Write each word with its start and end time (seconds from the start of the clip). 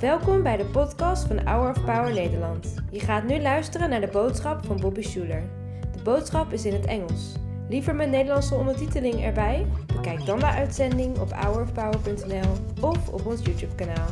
Welkom 0.00 0.42
bij 0.42 0.56
de 0.56 0.64
podcast 0.64 1.26
van 1.26 1.46
Hour 1.46 1.70
of 1.70 1.84
Power 1.84 2.12
Nederland. 2.12 2.74
Je 2.90 3.00
gaat 3.00 3.24
nu 3.24 3.40
luisteren 3.40 3.90
naar 3.90 4.00
de 4.00 4.08
boodschap 4.08 4.64
van 4.66 4.80
Bobby 4.80 5.02
Schuler. 5.02 5.42
De 5.96 6.02
boodschap 6.02 6.52
is 6.52 6.64
in 6.64 6.72
het 6.72 6.86
Engels. 6.86 7.32
Liever 7.68 7.94
met 7.94 8.10
Nederlandse 8.10 8.54
ondertiteling 8.54 9.22
erbij? 9.24 9.66
Bekijk 9.86 10.26
dan 10.26 10.38
de 10.38 10.46
uitzending 10.46 11.18
op 11.18 11.32
hourofpower.nl 11.32 12.52
of 12.80 13.08
op 13.08 13.26
ons 13.26 13.40
YouTube 13.42 13.74
kanaal. 13.74 14.08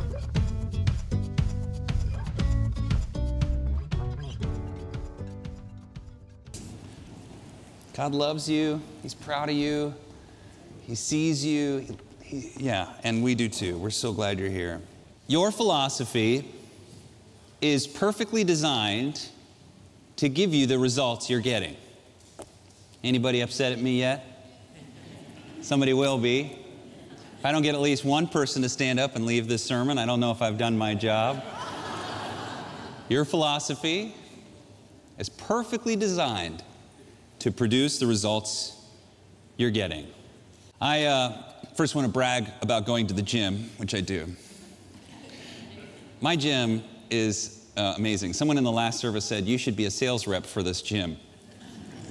God 7.95 8.13
loves 8.13 8.45
you. 8.45 8.79
He's 9.01 9.15
proud 9.15 9.49
of 9.49 9.55
you. 9.55 9.91
He 10.85 10.95
sees 10.95 11.43
you. 11.43 11.83
Yeah, 12.31 12.93
and 13.03 13.23
we 13.23 13.35
do 13.35 13.49
too. 13.49 13.77
We're 13.77 13.89
so 13.89 14.13
glad 14.13 14.39
you're 14.39 14.49
here. 14.49 14.81
Your 15.27 15.51
philosophy 15.51 16.49
is 17.61 17.87
perfectly 17.87 18.43
designed 18.43 19.27
to 20.17 20.29
give 20.29 20.53
you 20.53 20.67
the 20.67 20.77
results 20.77 21.29
you're 21.29 21.39
getting. 21.39 21.75
Anybody 23.03 23.41
upset 23.41 23.71
at 23.71 23.79
me 23.79 23.99
yet? 23.99 24.25
Somebody 25.61 25.93
will 25.93 26.17
be. 26.17 26.57
If 27.37 27.45
I 27.45 27.51
don't 27.51 27.61
get 27.61 27.73
at 27.73 27.81
least 27.81 28.03
one 28.05 28.27
person 28.27 28.61
to 28.61 28.69
stand 28.69 28.99
up 28.99 29.15
and 29.15 29.25
leave 29.25 29.47
this 29.47 29.63
sermon, 29.63 29.97
I 29.97 30.05
don't 30.05 30.19
know 30.19 30.31
if 30.31 30.41
I've 30.41 30.57
done 30.57 30.77
my 30.77 30.93
job. 30.93 31.43
Your 33.07 33.25
philosophy 33.25 34.13
is 35.17 35.29
perfectly 35.29 35.95
designed 35.95 36.63
to 37.39 37.51
produce 37.51 37.97
the 37.97 38.05
results 38.07 38.75
you're 39.57 39.71
getting. 39.71 40.07
I 40.81 41.05
uh, 41.05 41.43
first 41.79 41.95
want 41.95 42.05
to 42.05 42.11
brag 42.11 42.45
about 42.61 42.85
going 42.85 43.07
to 43.07 43.13
the 43.13 43.21
gym, 43.21 43.69
which 43.77 43.95
I 43.95 44.01
do. 44.01 44.27
My 46.19 46.35
gym 46.35 46.83
is 47.09 47.67
uh, 47.77 47.93
amazing. 47.95 48.33
Someone 48.33 48.57
in 48.57 48.65
the 48.65 48.71
last 48.71 48.99
service 48.99 49.23
said, 49.23 49.45
You 49.45 49.57
should 49.57 49.77
be 49.77 49.85
a 49.85 49.89
sales 49.89 50.27
rep 50.27 50.45
for 50.45 50.61
this 50.61 50.81
gym. 50.81 51.15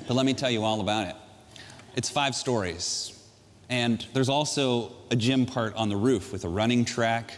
But 0.07 0.15
let 0.15 0.25
me 0.25 0.33
tell 0.33 0.51
you 0.51 0.65
all 0.65 0.81
about 0.81 1.09
it. 1.09 1.17
It's 1.97 2.09
five 2.09 2.35
stories. 2.35 3.13
And 3.69 4.07
there's 4.15 4.31
also 4.31 4.91
a 5.11 5.17
gym 5.17 5.45
part 5.45 5.75
on 5.75 5.91
the 5.91 5.97
roof 5.97 6.33
with 6.33 6.47
a 6.47 6.49
running 6.49 6.87
track. 6.87 7.37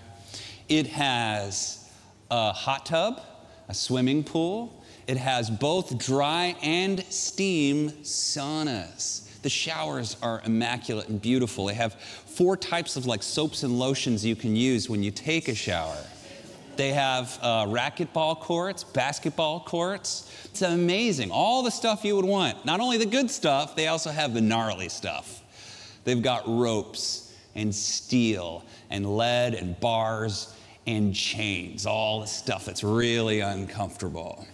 It 0.69 0.87
has 0.87 1.91
a 2.31 2.53
hot 2.53 2.87
tub, 2.87 3.21
a 3.69 3.75
swimming 3.75 4.23
pool. 4.23 4.85
It 5.09 5.17
has 5.17 5.51
both 5.51 5.99
dry 5.99 6.55
and 6.63 7.05
steam 7.07 7.91
saunas. 8.05 9.30
The 9.43 9.49
showers 9.49 10.17
are 10.23 10.43
immaculate 10.45 11.09
and 11.09 11.21
beautiful. 11.21 11.67
They 11.67 11.75
have 11.75 11.95
four 11.95 12.57
types 12.57 12.97
of 12.97 13.07
like 13.07 13.23
soaps 13.23 13.63
and 13.63 13.79
lotions 13.79 14.25
you 14.25 14.37
can 14.37 14.55
use 14.55 14.89
when 14.91 15.03
you 15.03 15.11
take 15.11 15.49
a 15.49 15.55
shower. 15.55 15.97
They 16.77 16.93
have 16.93 17.39
uh, 17.43 17.67
racquetball 17.67 18.41
courts, 18.41 18.85
basketball 18.85 19.61
courts. 19.61 20.33
It's 20.47 20.63
amazing. 20.63 21.31
All 21.31 21.63
the 21.63 21.71
stuff 21.71 22.05
you 22.05 22.17
would 22.17 22.25
want. 22.25 22.65
Not 22.65 22.81
only 22.81 22.97
the 22.97 23.07
good 23.07 23.31
stuff, 23.31 23.77
they 23.77 23.89
also 23.89 24.11
have 24.11 24.35
the 24.35 24.41
gnarly 24.41 24.89
stuff. 24.89 25.43
They've 26.05 26.23
got 26.23 26.43
ropes 26.47 27.35
and 27.55 27.75
steel 27.75 28.65
and 28.89 29.17
lead 29.17 29.55
and 29.55 29.79
bars 29.81 30.55
and 30.87 31.15
chains, 31.15 31.87
all 31.87 32.21
the 32.21 32.27
stuff 32.27 32.65
that's 32.65 32.83
really 32.83 33.41
uncomfortable. 33.41 34.47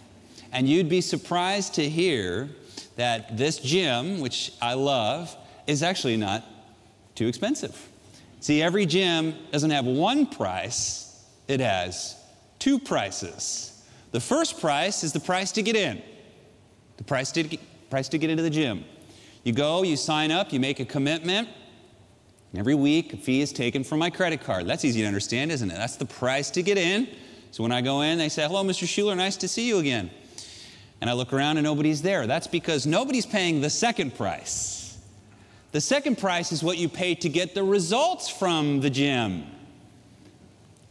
And 0.53 0.69
you'd 0.69 0.89
be 0.89 1.01
surprised 1.01 1.75
to 1.75 1.89
hear 1.89 2.49
that 2.97 3.37
this 3.37 3.59
gym, 3.59 4.21
which 4.21 4.53
I 4.61 4.75
love, 4.75 5.35
is 5.67 5.83
actually 5.83 6.17
not 6.17 6.45
too 7.15 7.27
expensive. 7.29 7.89
See, 8.41 8.63
every 8.63 8.87
gym 8.87 9.35
doesn't 9.53 9.71
have 9.71 9.85
one 9.85 10.27
price, 10.27 11.25
it 11.49 11.61
has 11.61 12.17
two 12.59 12.79
prices. 12.79 13.73
The 14.13 14.21
first 14.21 14.61
price 14.61 15.05
is 15.05 15.13
the 15.13 15.21
price 15.21 15.53
to 15.53 15.63
get 15.63 15.77
in, 15.77 16.03
the 16.97 17.05
price 17.05 17.33
to 17.33 17.43
get, 17.43 17.61
price 17.91 18.09
to 18.09 18.19
get 18.19 18.31
into 18.31 18.43
the 18.43 18.51
gym. 18.51 18.85
You 19.45 19.53
go, 19.53 19.83
you 19.83 19.97
sign 19.97 20.33
up, 20.33 20.53
you 20.53 20.59
make 20.59 20.81
a 20.81 20.85
commitment. 20.85 21.49
Every 22.57 22.75
week, 22.75 23.13
a 23.13 23.17
fee 23.17 23.43
is 23.43 23.53
taken 23.53 23.85
from 23.85 23.99
my 23.99 24.11
credit 24.11 24.41
card. 24.43 24.67
That's 24.67 24.85
easy 24.85 25.03
to 25.03 25.07
understand, 25.07 25.53
isn't 25.53 25.71
it? 25.71 25.75
That's 25.75 25.97
the 25.97 26.07
price 26.07 26.51
to 26.53 26.63
get 26.63 26.79
in. 26.79 27.09
So 27.51 27.63
when 27.63 27.73
I 27.73 27.81
go 27.81 28.01
in, 28.01 28.19
they 28.19 28.29
say, 28.29 28.47
Hello, 28.47 28.65
Mr. 28.65 28.87
Schuller, 28.87 29.17
nice 29.17 29.37
to 29.39 29.49
see 29.49 29.69
you 29.69 29.79
again. 29.79 30.11
And 31.01 31.11
I 31.11 31.13
look 31.13 31.33
around 31.33 31.59
and 31.59 31.65
nobody's 31.65 32.03
there. 32.03 32.27
That's 32.27 32.47
because 32.47 32.87
nobody's 32.87 33.27
paying 33.27 33.61
the 33.61 33.71
second 33.71 34.15
price. 34.15 34.99
The 35.73 35.81
second 35.81 36.17
price 36.17 36.53
is 36.53 36.63
what 36.63 36.79
you 36.79 36.89
pay 36.89 37.15
to 37.17 37.29
get 37.29 37.55
the 37.55 37.63
results 37.63 38.29
from 38.29 38.81
the 38.81 38.89
gym. 38.89 39.45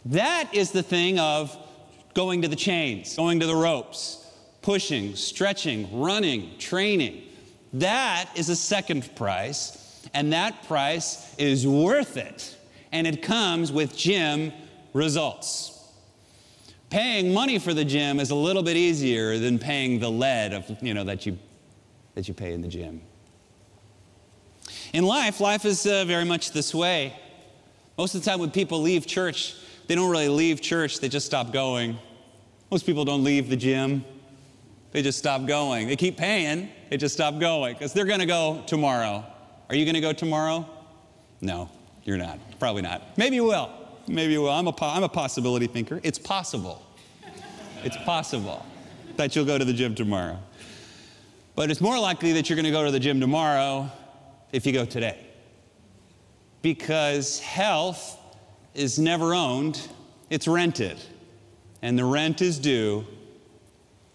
That 0.06 0.54
is 0.54 0.72
the 0.72 0.84
thing 0.84 1.18
of 1.18 1.58
going 2.14 2.44
to 2.44 2.48
the 2.48 2.56
chains, 2.56 3.16
going 3.16 3.40
to 3.40 3.48
the 3.48 3.56
ropes, 3.56 4.32
pushing, 4.62 5.16
stretching, 5.16 6.00
running, 6.00 6.58
training. 6.60 7.24
That 7.74 8.30
is 8.36 8.50
a 8.50 8.56
second 8.56 9.16
price, 9.16 10.08
and 10.14 10.32
that 10.34 10.64
price 10.68 11.36
is 11.38 11.68
worth 11.68 12.16
it. 12.18 12.56
And 12.92 13.08
it 13.08 13.24
comes 13.24 13.72
with 13.72 13.98
gym 13.98 14.54
results. 14.94 15.75
Paying 16.96 17.34
money 17.34 17.60
for 17.60 17.74
the 17.74 17.84
gym 17.84 18.22
is 18.22 18.30
a 18.30 18.36
little 18.36 18.64
bit 18.64 18.78
easier 18.78 19.38
than 19.38 19.60
paying 19.60 20.00
the 20.00 20.10
lead 20.10 20.54
of, 20.54 20.82
you 20.82 20.94
know, 20.94 21.04
that 21.04 21.26
you, 21.26 21.38
that 22.14 22.30
you 22.30 22.34
pay 22.34 22.54
in 22.54 22.62
the 22.62 22.70
gym. 22.70 23.02
In 24.94 25.04
life, 25.04 25.42
life 25.42 25.66
is 25.66 25.86
uh, 25.86 26.06
very 26.06 26.24
much 26.24 26.54
this 26.54 26.74
way. 26.74 27.14
Most 27.98 28.16
of 28.16 28.24
the 28.24 28.32
time, 28.32 28.40
when 28.40 28.50
people 28.50 28.82
leave 28.82 29.06
church, 29.06 29.58
they 29.88 29.96
don't 29.96 30.10
really 30.10 30.30
leave 30.30 30.62
church, 30.62 31.02
they 31.02 31.10
just 31.10 31.26
stop 31.26 31.52
going. 31.52 31.98
Most 32.72 32.86
people 32.86 33.04
don't 33.04 33.26
leave 33.26 33.50
the 33.50 33.58
gym, 33.58 34.06
they 34.94 35.02
just 35.02 35.20
stop 35.20 35.46
going. 35.46 35.90
They 35.90 35.98
keep 35.98 36.16
paying, 36.16 36.70
they 36.90 36.96
just 36.96 37.14
stop 37.14 37.40
going 37.40 37.74
because 37.74 37.92
they're 37.92 38.06
going 38.06 38.22
to 38.22 38.26
go 38.26 38.64
tomorrow. 38.68 39.26
Are 39.68 39.76
you 39.76 39.84
going 39.84 39.96
to 39.96 40.00
go 40.00 40.14
tomorrow? 40.14 40.66
No, 41.42 41.70
you're 42.06 42.16
not. 42.16 42.40
Probably 42.58 42.84
not. 42.84 43.18
Maybe 43.18 43.36
you 43.36 43.44
will. 43.44 43.70
Maybe 44.08 44.32
you 44.32 44.44
will. 44.44 44.52
I'm 44.52 44.68
a, 44.68 44.72
po- 44.72 44.88
I'm 44.88 45.04
a 45.04 45.10
possibility 45.10 45.68
thinker. 45.68 46.00
It's 46.02 46.20
possible. 46.20 46.84
It's 47.86 47.98
possible 47.98 48.66
that 49.16 49.36
you'll 49.36 49.46
go 49.46 49.60
to 49.60 49.64
the 49.64 49.72
gym 49.72 49.94
tomorrow. 49.94 50.40
But 51.56 51.70
it's 51.70 51.80
more 51.80 52.00
likely 52.00 52.34
that 52.34 52.50
you're 52.50 52.56
going 52.56 52.66
to 52.66 52.72
go 52.72 52.84
to 52.84 52.90
the 52.90 53.00
gym 53.00 53.20
tomorrow 53.22 53.92
if 54.52 54.66
you 54.66 54.74
go 54.74 54.86
today. 54.86 55.24
Because 56.64 57.40
health 57.40 58.18
is 58.74 58.98
never 58.98 59.36
owned, 59.36 59.88
it's 60.32 60.48
rented. 60.48 60.98
And 61.84 61.96
the 61.96 62.04
rent 62.06 62.42
is 62.42 62.58
due 62.58 63.06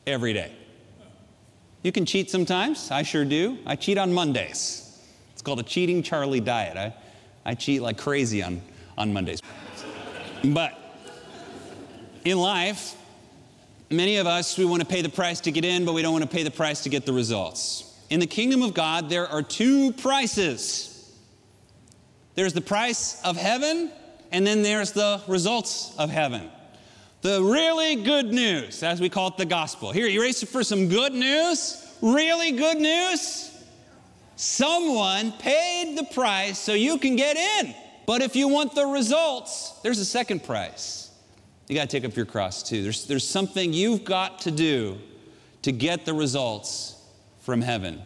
every 0.04 0.32
day. 0.32 0.50
You 1.84 1.92
can 1.92 2.04
cheat 2.04 2.28
sometimes. 2.28 2.90
I 2.90 3.04
sure 3.04 3.24
do. 3.24 3.56
I 3.66 3.76
cheat 3.76 3.98
on 3.98 4.12
Mondays. 4.12 5.00
It's 5.32 5.42
called 5.42 5.60
a 5.60 5.62
cheating 5.62 6.02
Charlie 6.02 6.40
diet. 6.40 6.76
I, 6.76 6.92
I 7.46 7.54
cheat 7.54 7.82
like 7.82 7.98
crazy 7.98 8.42
on, 8.42 8.62
on 8.98 9.12
Mondays. 9.12 9.40
But 10.44 10.76
in 12.24 12.36
life, 12.36 12.96
many 13.90 14.16
of 14.16 14.26
us, 14.26 14.56
we 14.56 14.64
want 14.64 14.80
to 14.82 14.88
pay 14.88 15.02
the 15.02 15.08
price 15.08 15.40
to 15.40 15.50
get 15.50 15.64
in, 15.64 15.84
but 15.84 15.92
we 15.92 16.02
don't 16.02 16.12
want 16.12 16.24
to 16.24 16.30
pay 16.30 16.42
the 16.42 16.50
price 16.50 16.82
to 16.84 16.88
get 16.88 17.06
the 17.06 17.12
results. 17.12 17.86
In 18.10 18.20
the 18.20 18.26
kingdom 18.26 18.62
of 18.62 18.74
God, 18.74 19.08
there 19.08 19.26
are 19.28 19.42
two 19.42 19.92
prices 19.92 20.90
there's 22.34 22.52
the 22.52 22.60
price 22.60 23.20
of 23.22 23.36
heaven, 23.36 23.90
and 24.32 24.46
then 24.46 24.62
there's 24.62 24.92
the 24.92 25.20
results 25.26 25.94
of 25.98 26.10
heaven. 26.10 26.48
The 27.22 27.42
really 27.42 27.96
good 27.96 28.32
news, 28.32 28.82
as 28.82 29.00
we 29.00 29.10
call 29.10 29.28
it 29.28 29.36
the 29.36 29.44
gospel. 29.44 29.92
Here, 29.92 30.06
you 30.06 30.22
ready 30.22 30.32
for 30.32 30.64
some 30.64 30.88
good 30.88 31.12
news? 31.12 31.86
Really 32.00 32.52
good 32.52 32.78
news? 32.78 33.50
Someone 34.36 35.32
paid 35.32 35.98
the 35.98 36.04
price 36.04 36.58
so 36.58 36.72
you 36.72 36.96
can 36.96 37.16
get 37.16 37.36
in. 37.36 37.74
But 38.06 38.22
if 38.22 38.34
you 38.34 38.48
want 38.48 38.74
the 38.74 38.86
results, 38.86 39.78
there's 39.82 39.98
a 39.98 40.04
second 40.04 40.42
price. 40.42 40.99
You 41.70 41.76
got 41.76 41.88
to 41.88 42.00
take 42.00 42.04
up 42.04 42.16
your 42.16 42.26
cross 42.26 42.64
too. 42.64 42.82
There's, 42.82 43.06
there's 43.06 43.26
something 43.26 43.72
you've 43.72 44.04
got 44.04 44.40
to 44.40 44.50
do 44.50 44.98
to 45.62 45.70
get 45.70 46.04
the 46.04 46.12
results 46.12 47.00
from 47.42 47.62
heaven. 47.62 48.02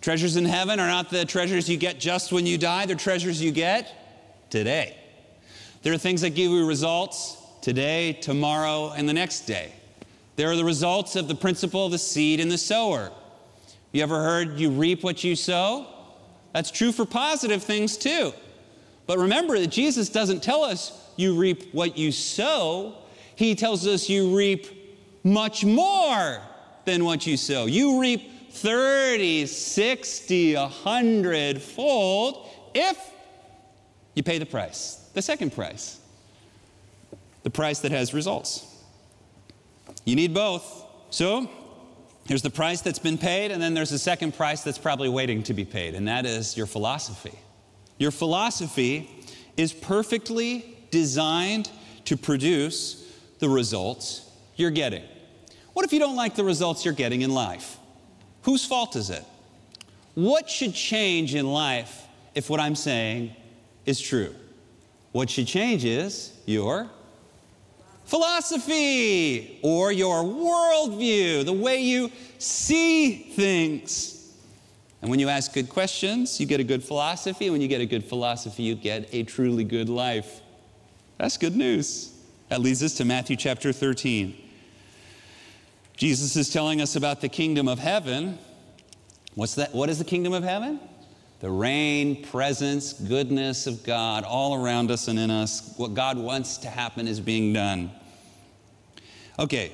Treasures 0.00 0.36
in 0.36 0.44
heaven 0.44 0.78
are 0.78 0.86
not 0.86 1.10
the 1.10 1.24
treasures 1.24 1.68
you 1.68 1.76
get 1.76 1.98
just 1.98 2.30
when 2.30 2.46
you 2.46 2.56
die, 2.56 2.86
they're 2.86 2.94
treasures 2.94 3.42
you 3.42 3.50
get 3.50 3.92
today. 4.48 4.96
There 5.82 5.92
are 5.92 5.98
things 5.98 6.20
that 6.20 6.36
give 6.36 6.52
you 6.52 6.64
results 6.68 7.42
today, 7.62 8.12
tomorrow, 8.12 8.92
and 8.92 9.08
the 9.08 9.12
next 9.12 9.40
day. 9.40 9.72
There 10.36 10.48
are 10.48 10.54
the 10.56 10.64
results 10.64 11.16
of 11.16 11.26
the 11.26 11.34
principle 11.34 11.86
of 11.86 11.90
the 11.90 11.98
seed 11.98 12.38
and 12.38 12.48
the 12.48 12.58
sower. 12.58 13.10
You 13.90 14.04
ever 14.04 14.22
heard 14.22 14.60
you 14.60 14.70
reap 14.70 15.02
what 15.02 15.24
you 15.24 15.34
sow? 15.34 15.84
That's 16.52 16.70
true 16.70 16.92
for 16.92 17.04
positive 17.04 17.60
things 17.60 17.96
too. 17.96 18.32
But 19.08 19.18
remember 19.18 19.58
that 19.58 19.66
Jesus 19.66 20.08
doesn't 20.08 20.44
tell 20.44 20.62
us 20.62 21.07
you 21.18 21.34
reap 21.34 21.74
what 21.74 21.98
you 21.98 22.12
sow, 22.12 22.94
He 23.36 23.54
tells 23.54 23.86
us 23.86 24.08
you 24.08 24.36
reap 24.36 24.66
much 25.24 25.64
more 25.64 26.40
than 26.84 27.04
what 27.04 27.26
you 27.26 27.36
sow. 27.36 27.66
You 27.66 28.00
reap 28.00 28.52
30, 28.52 29.46
60, 29.46 30.54
100 30.54 31.60
fold 31.60 32.48
if 32.74 32.98
you 34.14 34.22
pay 34.22 34.38
the 34.38 34.46
price. 34.46 35.10
The 35.14 35.22
second 35.22 35.52
price, 35.52 36.00
the 37.42 37.50
price 37.50 37.80
that 37.80 37.92
has 37.92 38.14
results. 38.14 38.64
You 40.04 40.16
need 40.16 40.32
both. 40.32 40.84
So, 41.10 41.50
there's 42.26 42.42
the 42.42 42.50
price 42.50 42.80
that's 42.82 42.98
been 42.98 43.18
paid, 43.18 43.50
and 43.50 43.60
then 43.60 43.74
there's 43.74 43.92
a 43.92 43.98
second 43.98 44.34
price 44.34 44.62
that's 44.62 44.78
probably 44.78 45.08
waiting 45.08 45.42
to 45.44 45.54
be 45.54 45.64
paid, 45.64 45.94
and 45.94 46.06
that 46.08 46.26
is 46.26 46.56
your 46.56 46.66
philosophy. 46.66 47.38
Your 47.98 48.10
philosophy 48.10 49.10
is 49.56 49.72
perfectly 49.72 50.77
designed 50.90 51.70
to 52.06 52.16
produce 52.16 53.04
the 53.38 53.48
results 53.48 54.28
you're 54.56 54.70
getting. 54.70 55.04
What 55.72 55.84
if 55.84 55.92
you 55.92 55.98
don't 55.98 56.16
like 56.16 56.34
the 56.34 56.44
results 56.44 56.84
you're 56.84 56.94
getting 56.94 57.22
in 57.22 57.32
life? 57.32 57.78
Whose 58.42 58.64
fault 58.64 58.96
is 58.96 59.10
it? 59.10 59.24
What 60.14 60.50
should 60.50 60.74
change 60.74 61.34
in 61.34 61.46
life 61.46 62.06
if 62.34 62.50
what 62.50 62.60
I'm 62.60 62.74
saying 62.74 63.34
is 63.86 64.00
true? 64.00 64.34
What 65.12 65.30
should 65.30 65.46
change 65.46 65.84
is 65.84 66.32
your 66.46 66.90
philosophy 68.04 69.60
or 69.62 69.92
your 69.92 70.24
worldview, 70.24 71.44
the 71.44 71.52
way 71.52 71.82
you 71.82 72.10
see 72.38 73.16
things. 73.16 74.34
And 75.00 75.10
when 75.10 75.20
you 75.20 75.28
ask 75.28 75.52
good 75.52 75.68
questions, 75.68 76.40
you 76.40 76.46
get 76.46 76.58
a 76.58 76.64
good 76.64 76.82
philosophy. 76.82 77.50
When 77.50 77.60
you 77.60 77.68
get 77.68 77.80
a 77.80 77.86
good 77.86 78.04
philosophy, 78.04 78.64
you 78.64 78.74
get 78.74 79.08
a 79.12 79.22
truly 79.22 79.62
good 79.62 79.88
life. 79.88 80.40
That's 81.18 81.36
good 81.36 81.56
news. 81.56 82.12
That 82.48 82.60
leads 82.60 82.82
us 82.82 82.94
to 82.94 83.04
Matthew 83.04 83.36
chapter 83.36 83.72
13. 83.72 84.36
Jesus 85.96 86.36
is 86.36 86.52
telling 86.52 86.80
us 86.80 86.94
about 86.94 87.20
the 87.20 87.28
kingdom 87.28 87.66
of 87.66 87.80
heaven. 87.80 88.38
What's 89.34 89.56
that? 89.56 89.74
What 89.74 89.90
is 89.90 89.98
the 89.98 90.04
kingdom 90.04 90.32
of 90.32 90.44
heaven? 90.44 90.78
The 91.40 91.50
reign, 91.50 92.24
presence, 92.24 92.92
goodness 92.92 93.66
of 93.66 93.84
God 93.84 94.22
all 94.22 94.54
around 94.54 94.92
us 94.92 95.08
and 95.08 95.18
in 95.18 95.30
us. 95.30 95.74
What 95.76 95.94
God 95.94 96.18
wants 96.18 96.58
to 96.58 96.68
happen 96.68 97.08
is 97.08 97.18
being 97.18 97.52
done. 97.52 97.90
Okay, 99.40 99.72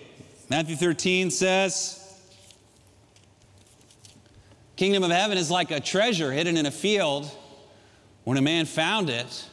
Matthew 0.48 0.76
13 0.76 1.30
says, 1.30 2.00
Kingdom 4.76 5.02
of 5.04 5.10
heaven 5.10 5.36
is 5.36 5.50
like 5.50 5.70
a 5.70 5.80
treasure 5.80 6.32
hidden 6.32 6.56
in 6.56 6.64
a 6.64 6.70
field. 6.70 7.30
When 8.24 8.38
a 8.38 8.42
man 8.42 8.64
found 8.64 9.10
it, 9.10 9.48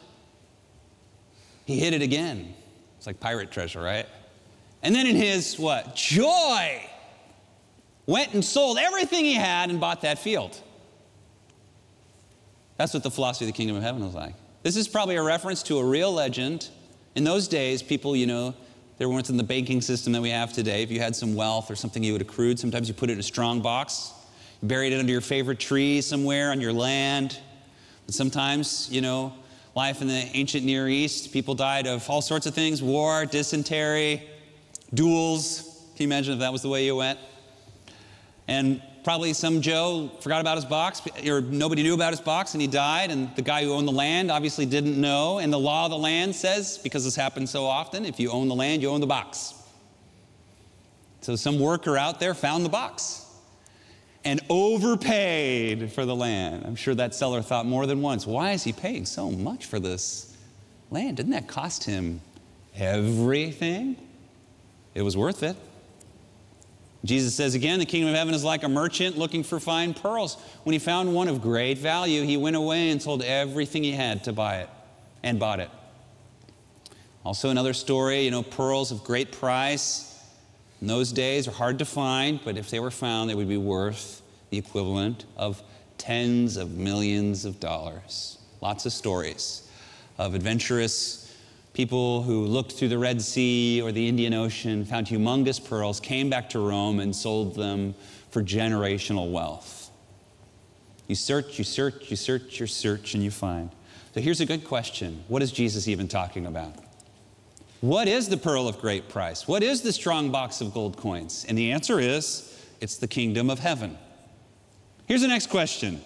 he 1.71 1.79
hid 1.79 1.93
it 1.93 2.01
again. 2.01 2.53
It's 2.97 3.07
like 3.07 3.19
pirate 3.19 3.51
treasure, 3.51 3.81
right? 3.81 4.05
And 4.83 4.93
then 4.93 5.07
in 5.07 5.15
his 5.15 5.57
what? 5.57 5.95
Joy, 5.95 6.81
went 8.05 8.33
and 8.33 8.43
sold 8.43 8.77
everything 8.77 9.25
he 9.25 9.33
had 9.33 9.69
and 9.69 9.79
bought 9.79 10.01
that 10.01 10.19
field. 10.19 10.59
That's 12.77 12.93
what 12.93 13.03
the 13.03 13.11
philosophy 13.11 13.45
of 13.45 13.47
the 13.47 13.57
kingdom 13.57 13.77
of 13.77 13.83
heaven 13.83 14.03
was 14.03 14.13
like. 14.13 14.33
This 14.63 14.75
is 14.75 14.87
probably 14.87 15.15
a 15.15 15.23
reference 15.23 15.63
to 15.63 15.79
a 15.79 15.85
real 15.85 16.11
legend. 16.11 16.69
In 17.15 17.23
those 17.23 17.47
days, 17.47 17.81
people, 17.81 18.15
you 18.15 18.27
know, 18.27 18.55
there 18.97 19.09
weren't 19.09 19.29
in 19.29 19.37
the 19.37 19.43
banking 19.43 19.81
system 19.81 20.13
that 20.13 20.21
we 20.21 20.29
have 20.29 20.53
today. 20.53 20.83
If 20.83 20.91
you 20.91 20.99
had 20.99 21.15
some 21.15 21.35
wealth 21.35 21.71
or 21.71 21.75
something 21.75 22.03
you 22.03 22.13
had 22.13 22.21
accrued, 22.21 22.59
sometimes 22.59 22.87
you 22.87 22.93
put 22.93 23.09
it 23.09 23.13
in 23.13 23.19
a 23.19 23.23
strong 23.23 23.61
box, 23.61 24.11
buried 24.61 24.93
it 24.93 24.99
under 24.99 25.11
your 25.11 25.21
favorite 25.21 25.59
tree 25.59 26.01
somewhere 26.01 26.51
on 26.51 26.61
your 26.61 26.73
land. 26.73 27.39
But 28.05 28.15
sometimes, 28.15 28.89
you 28.91 29.01
know, 29.01 29.33
life 29.75 30.01
in 30.01 30.07
the 30.07 30.29
ancient 30.33 30.65
Near 30.65 30.87
East, 30.87 31.31
people 31.31 31.55
died 31.55 31.87
of 31.87 32.07
all 32.09 32.21
sorts 32.21 32.45
of 32.45 32.53
things 32.53 32.81
war, 32.81 33.25
dysentery, 33.25 34.27
duels. 34.93 35.61
Can 35.95 36.03
you 36.03 36.07
imagine 36.07 36.33
if 36.33 36.39
that 36.39 36.51
was 36.51 36.61
the 36.61 36.69
way 36.69 36.85
you 36.85 36.95
went? 36.95 37.19
And 38.47 38.81
probably 39.03 39.33
some 39.33 39.61
Joe 39.61 40.11
forgot 40.19 40.41
about 40.41 40.57
his 40.57 40.65
box, 40.65 41.01
or 41.25 41.41
nobody 41.41 41.83
knew 41.83 41.93
about 41.93 42.11
his 42.11 42.19
box, 42.19 42.53
and 42.53 42.61
he 42.61 42.67
died. 42.67 43.11
And 43.11 43.33
the 43.35 43.41
guy 43.41 43.63
who 43.63 43.71
owned 43.71 43.87
the 43.87 43.93
land 43.93 44.29
obviously 44.29 44.65
didn't 44.65 44.99
know. 44.99 45.39
And 45.39 45.53
the 45.53 45.59
law 45.59 45.85
of 45.85 45.91
the 45.91 45.97
land 45.97 46.35
says, 46.35 46.77
because 46.77 47.03
this 47.03 47.15
happens 47.15 47.49
so 47.49 47.65
often, 47.65 48.05
if 48.05 48.19
you 48.19 48.29
own 48.29 48.47
the 48.49 48.55
land, 48.55 48.81
you 48.81 48.89
own 48.89 48.99
the 48.99 49.07
box. 49.07 49.53
So 51.21 51.35
some 51.35 51.59
worker 51.59 51.97
out 51.97 52.19
there 52.19 52.33
found 52.33 52.65
the 52.65 52.69
box 52.69 53.25
and 54.23 54.39
overpaid 54.49 55.91
for 55.91 56.05
the 56.05 56.15
land. 56.15 56.63
I'm 56.65 56.75
sure 56.75 56.93
that 56.95 57.15
seller 57.15 57.41
thought 57.41 57.65
more 57.65 57.85
than 57.87 58.01
once, 58.01 58.27
why 58.27 58.51
is 58.51 58.63
he 58.63 58.73
paying 58.73 59.05
so 59.05 59.31
much 59.31 59.65
for 59.65 59.79
this 59.79 60.35
land? 60.89 61.17
Didn't 61.17 61.31
that 61.31 61.47
cost 61.47 61.83
him 61.83 62.21
everything? 62.75 63.95
It 64.93 65.01
was 65.01 65.17
worth 65.17 65.43
it. 65.43 65.55
Jesus 67.03 67.33
says 67.33 67.55
again, 67.55 67.79
the 67.79 67.85
kingdom 67.85 68.09
of 68.09 68.15
heaven 68.15 68.35
is 68.35 68.43
like 68.43 68.61
a 68.61 68.69
merchant 68.69 69.17
looking 69.17 69.43
for 69.43 69.59
fine 69.59 69.95
pearls. 69.95 70.35
When 70.63 70.73
he 70.73 70.79
found 70.79 71.13
one 71.13 71.27
of 71.27 71.41
great 71.41 71.79
value, 71.79 72.21
he 72.21 72.37
went 72.37 72.55
away 72.55 72.91
and 72.91 73.01
sold 73.01 73.23
everything 73.23 73.83
he 73.83 73.91
had 73.91 74.23
to 74.25 74.33
buy 74.33 74.57
it 74.57 74.69
and 75.23 75.39
bought 75.39 75.59
it. 75.59 75.69
Also, 77.25 77.49
another 77.49 77.73
story, 77.73 78.21
you 78.21 78.31
know, 78.31 78.43
pearls 78.43 78.91
of 78.91 79.03
great 79.03 79.31
price 79.31 80.10
in 80.81 80.87
those 80.87 81.11
days 81.11 81.47
are 81.47 81.51
hard 81.51 81.79
to 81.79 81.85
find, 81.85 82.39
but 82.43 82.57
if 82.57 82.71
they 82.71 82.79
were 82.79 82.91
found, 82.91 83.29
they 83.29 83.35
would 83.35 83.47
be 83.47 83.57
worth 83.57 84.21
the 84.49 84.57
equivalent 84.57 85.25
of 85.37 85.61
tens 85.97 86.57
of 86.57 86.71
millions 86.71 87.45
of 87.45 87.59
dollars. 87.59 88.39
Lots 88.61 88.85
of 88.87 88.91
stories 88.91 89.69
of 90.17 90.33
adventurous 90.33 91.35
people 91.73 92.23
who 92.23 92.45
looked 92.45 92.73
through 92.73 92.89
the 92.89 92.97
Red 92.97 93.21
Sea 93.21 93.81
or 93.81 93.91
the 93.91 94.07
Indian 94.07 94.33
Ocean, 94.33 94.83
found 94.83 95.07
humongous 95.07 95.63
pearls, 95.63 95.99
came 95.99 96.29
back 96.29 96.49
to 96.49 96.59
Rome 96.59 96.99
and 96.99 97.15
sold 97.15 97.55
them 97.55 97.95
for 98.29 98.43
generational 98.43 99.31
wealth. 99.31 99.89
You 101.07 101.15
search, 101.15 101.57
you 101.57 101.63
search, 101.63 102.09
you 102.09 102.17
search, 102.17 102.59
you 102.59 102.67
search, 102.67 103.13
and 103.13 103.23
you 103.23 103.31
find. 103.31 103.69
So 104.13 104.21
here's 104.21 104.41
a 104.41 104.45
good 104.45 104.65
question 104.65 105.23
What 105.27 105.41
is 105.41 105.51
Jesus 105.51 105.87
even 105.87 106.07
talking 106.07 106.45
about? 106.45 106.73
What 107.81 108.07
is 108.07 108.29
the 108.29 108.37
pearl 108.37 108.67
of 108.67 108.79
great 108.79 109.09
price? 109.09 109.47
What 109.47 109.63
is 109.63 109.81
the 109.81 109.91
strong 109.91 110.31
box 110.31 110.61
of 110.61 110.71
gold 110.71 110.97
coins? 110.97 111.45
And 111.49 111.57
the 111.57 111.71
answer 111.71 111.99
is 111.99 112.47
it's 112.79 112.97
the 112.97 113.07
kingdom 113.07 113.49
of 113.49 113.57
heaven. 113.57 113.97
Here's 115.07 115.21
the 115.21 115.27
next 115.27 115.47
question 115.47 116.01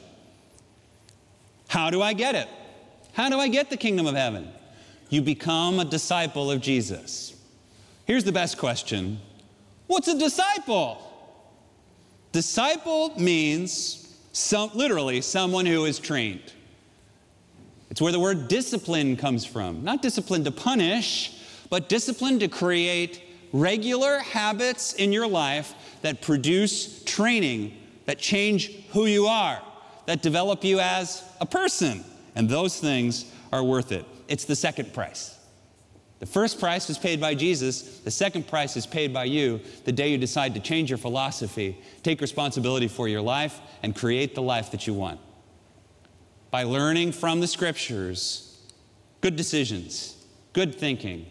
How 1.67 1.89
do 1.89 2.01
I 2.01 2.13
get 2.13 2.33
it? 2.33 2.47
How 3.11 3.29
do 3.29 3.37
I 3.37 3.49
get 3.49 3.69
the 3.69 3.77
kingdom 3.77 4.07
of 4.07 4.15
heaven? 4.15 4.47
You 5.09 5.21
become 5.21 5.79
a 5.79 5.85
disciple 5.85 6.49
of 6.49 6.61
Jesus. 6.61 7.35
Here's 8.05 8.23
the 8.23 8.31
best 8.31 8.57
question 8.57 9.19
What's 9.87 10.07
a 10.07 10.17
disciple? 10.17 11.01
Disciple 12.31 13.19
means 13.19 14.17
some, 14.31 14.71
literally 14.73 15.21
someone 15.21 15.65
who 15.65 15.85
is 15.85 15.99
trained. 15.99 16.53
It's 17.89 18.01
where 18.01 18.11
the 18.11 18.19
word 18.19 18.47
discipline 18.47 19.15
comes 19.15 19.45
from. 19.45 19.83
Not 19.83 20.01
discipline 20.01 20.43
to 20.45 20.51
punish, 20.51 21.31
but 21.69 21.89
discipline 21.89 22.39
to 22.39 22.47
create 22.47 23.23
regular 23.51 24.19
habits 24.19 24.93
in 24.93 25.11
your 25.11 25.27
life 25.27 25.73
that 26.01 26.21
produce 26.21 27.03
training, 27.03 27.75
that 28.05 28.19
change 28.19 28.71
who 28.89 29.05
you 29.05 29.27
are, 29.27 29.61
that 30.05 30.21
develop 30.21 30.63
you 30.63 30.79
as 30.79 31.23
a 31.39 31.45
person. 31.45 32.03
And 32.35 32.49
those 32.49 32.79
things 32.79 33.31
are 33.51 33.63
worth 33.63 33.91
it. 33.91 34.05
It's 34.27 34.45
the 34.45 34.55
second 34.55 34.93
price. 34.93 35.39
The 36.19 36.25
first 36.25 36.59
price 36.59 36.87
was 36.87 36.97
paid 36.97 37.19
by 37.19 37.35
Jesus. 37.35 37.99
The 37.99 38.11
second 38.11 38.47
price 38.47 38.77
is 38.77 38.85
paid 38.85 39.13
by 39.13 39.25
you 39.25 39.59
the 39.83 39.91
day 39.91 40.09
you 40.09 40.17
decide 40.17 40.53
to 40.55 40.59
change 40.59 40.89
your 40.89 40.97
philosophy, 40.97 41.77
take 42.03 42.21
responsibility 42.21 42.87
for 42.87 43.07
your 43.07 43.21
life, 43.21 43.59
and 43.83 43.95
create 43.95 44.33
the 44.33 44.41
life 44.41 44.71
that 44.71 44.87
you 44.87 44.93
want. 44.93 45.19
By 46.51 46.63
learning 46.63 47.11
from 47.11 47.41
the 47.41 47.47
scriptures, 47.47 48.59
good 49.21 49.35
decisions, 49.35 50.25
good 50.53 50.75
thinking, 50.75 51.25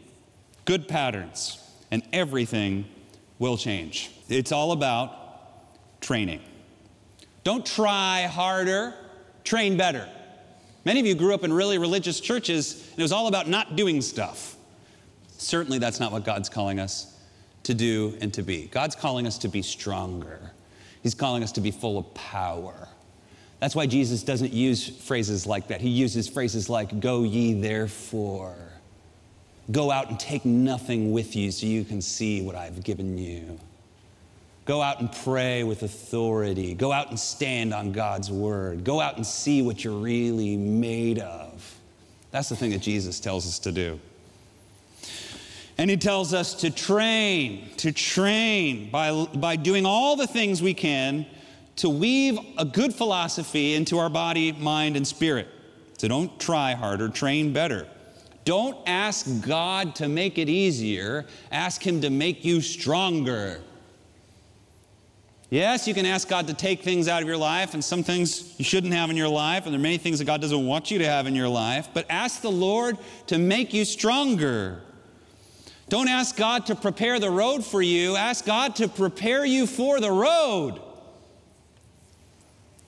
good 0.64 0.88
patterns, 0.88 1.58
and 1.90 2.02
everything 2.12 2.86
will 3.38 3.56
change. 3.56 4.10
It's 4.28 4.52
all 4.52 4.72
about 4.72 6.00
training. 6.00 6.40
Don't 7.42 7.64
try 7.64 8.22
harder, 8.22 8.94
train 9.44 9.76
better. 9.76 10.08
Many 10.84 11.00
of 11.00 11.06
you 11.06 11.14
grew 11.14 11.34
up 11.34 11.44
in 11.44 11.52
really 11.52 11.78
religious 11.78 12.20
churches, 12.20 12.88
and 12.90 12.98
it 12.98 13.02
was 13.02 13.12
all 13.12 13.26
about 13.26 13.48
not 13.48 13.76
doing 13.76 14.00
stuff. 14.00 14.56
Certainly, 15.38 15.78
that's 15.78 16.00
not 16.00 16.12
what 16.12 16.24
God's 16.24 16.48
calling 16.48 16.78
us 16.78 17.18
to 17.64 17.74
do 17.74 18.16
and 18.20 18.32
to 18.34 18.42
be. 18.42 18.66
God's 18.66 18.94
calling 18.94 19.26
us 19.26 19.38
to 19.38 19.48
be 19.48 19.62
stronger, 19.62 20.52
He's 21.02 21.14
calling 21.14 21.42
us 21.42 21.52
to 21.52 21.60
be 21.60 21.70
full 21.70 21.98
of 21.98 22.12
power. 22.14 22.88
That's 23.60 23.74
why 23.74 23.86
Jesus 23.86 24.22
doesn't 24.22 24.52
use 24.52 24.88
phrases 24.88 25.46
like 25.46 25.68
that. 25.68 25.80
He 25.80 25.88
uses 25.88 26.28
phrases 26.28 26.68
like, 26.68 27.00
Go 27.00 27.22
ye 27.22 27.54
therefore. 27.54 28.56
Go 29.70 29.90
out 29.90 30.10
and 30.10 30.20
take 30.20 30.44
nothing 30.44 31.12
with 31.12 31.34
you 31.34 31.50
so 31.50 31.66
you 31.66 31.84
can 31.84 32.02
see 32.02 32.42
what 32.42 32.54
I've 32.54 32.84
given 32.84 33.16
you. 33.16 33.58
Go 34.66 34.80
out 34.80 35.00
and 35.00 35.12
pray 35.12 35.62
with 35.62 35.82
authority. 35.82 36.74
Go 36.74 36.92
out 36.92 37.10
and 37.10 37.18
stand 37.18 37.74
on 37.74 37.92
God's 37.92 38.30
word. 38.30 38.84
Go 38.84 39.00
out 39.00 39.16
and 39.16 39.26
see 39.26 39.62
what 39.62 39.84
you're 39.84 39.98
really 39.98 40.56
made 40.56 41.18
of. 41.18 41.78
That's 42.30 42.48
the 42.48 42.56
thing 42.56 42.70
that 42.70 42.80
Jesus 42.80 43.20
tells 43.20 43.46
us 43.46 43.58
to 43.60 43.72
do. 43.72 44.00
And 45.76 45.90
he 45.90 45.96
tells 45.96 46.32
us 46.32 46.54
to 46.56 46.70
train, 46.70 47.70
to 47.78 47.92
train 47.92 48.90
by, 48.90 49.26
by 49.34 49.56
doing 49.56 49.84
all 49.86 50.16
the 50.16 50.26
things 50.26 50.62
we 50.62 50.72
can 50.72 51.26
to 51.76 51.88
weave 51.88 52.38
a 52.56 52.64
good 52.64 52.94
philosophy 52.94 53.74
into 53.74 53.98
our 53.98 54.08
body, 54.08 54.52
mind, 54.52 54.96
and 54.96 55.06
spirit. 55.06 55.48
So 55.98 56.08
don't 56.08 56.38
try 56.38 56.74
harder, 56.74 57.08
train 57.08 57.52
better. 57.52 57.88
Don't 58.44 58.76
ask 58.86 59.26
God 59.40 59.94
to 59.96 60.08
make 60.08 60.38
it 60.38 60.48
easier, 60.48 61.24
ask 61.50 61.84
Him 61.84 62.02
to 62.02 62.10
make 62.10 62.44
you 62.44 62.60
stronger. 62.60 63.60
Yes, 65.50 65.86
you 65.86 65.94
can 65.94 66.04
ask 66.04 66.28
God 66.28 66.48
to 66.48 66.54
take 66.54 66.82
things 66.82 67.06
out 67.06 67.22
of 67.22 67.28
your 67.28 67.36
life, 67.36 67.74
and 67.74 67.84
some 67.84 68.02
things 68.02 68.54
you 68.58 68.64
shouldn't 68.64 68.92
have 68.92 69.08
in 69.08 69.16
your 69.16 69.28
life, 69.28 69.64
and 69.64 69.72
there 69.72 69.78
are 69.78 69.82
many 69.82 69.98
things 69.98 70.18
that 70.18 70.24
God 70.24 70.40
doesn't 70.40 70.66
want 70.66 70.90
you 70.90 70.98
to 70.98 71.06
have 71.06 71.26
in 71.26 71.34
your 71.34 71.48
life, 71.48 71.88
but 71.94 72.06
ask 72.10 72.42
the 72.42 72.50
Lord 72.50 72.98
to 73.28 73.38
make 73.38 73.72
you 73.72 73.84
stronger. 73.84 74.82
Don't 75.88 76.08
ask 76.08 76.36
God 76.36 76.66
to 76.66 76.74
prepare 76.74 77.20
the 77.20 77.30
road 77.30 77.64
for 77.64 77.80
you, 77.80 78.16
ask 78.16 78.44
God 78.44 78.76
to 78.76 78.88
prepare 78.88 79.44
you 79.44 79.66
for 79.66 80.00
the 80.00 80.10
road. 80.10 80.80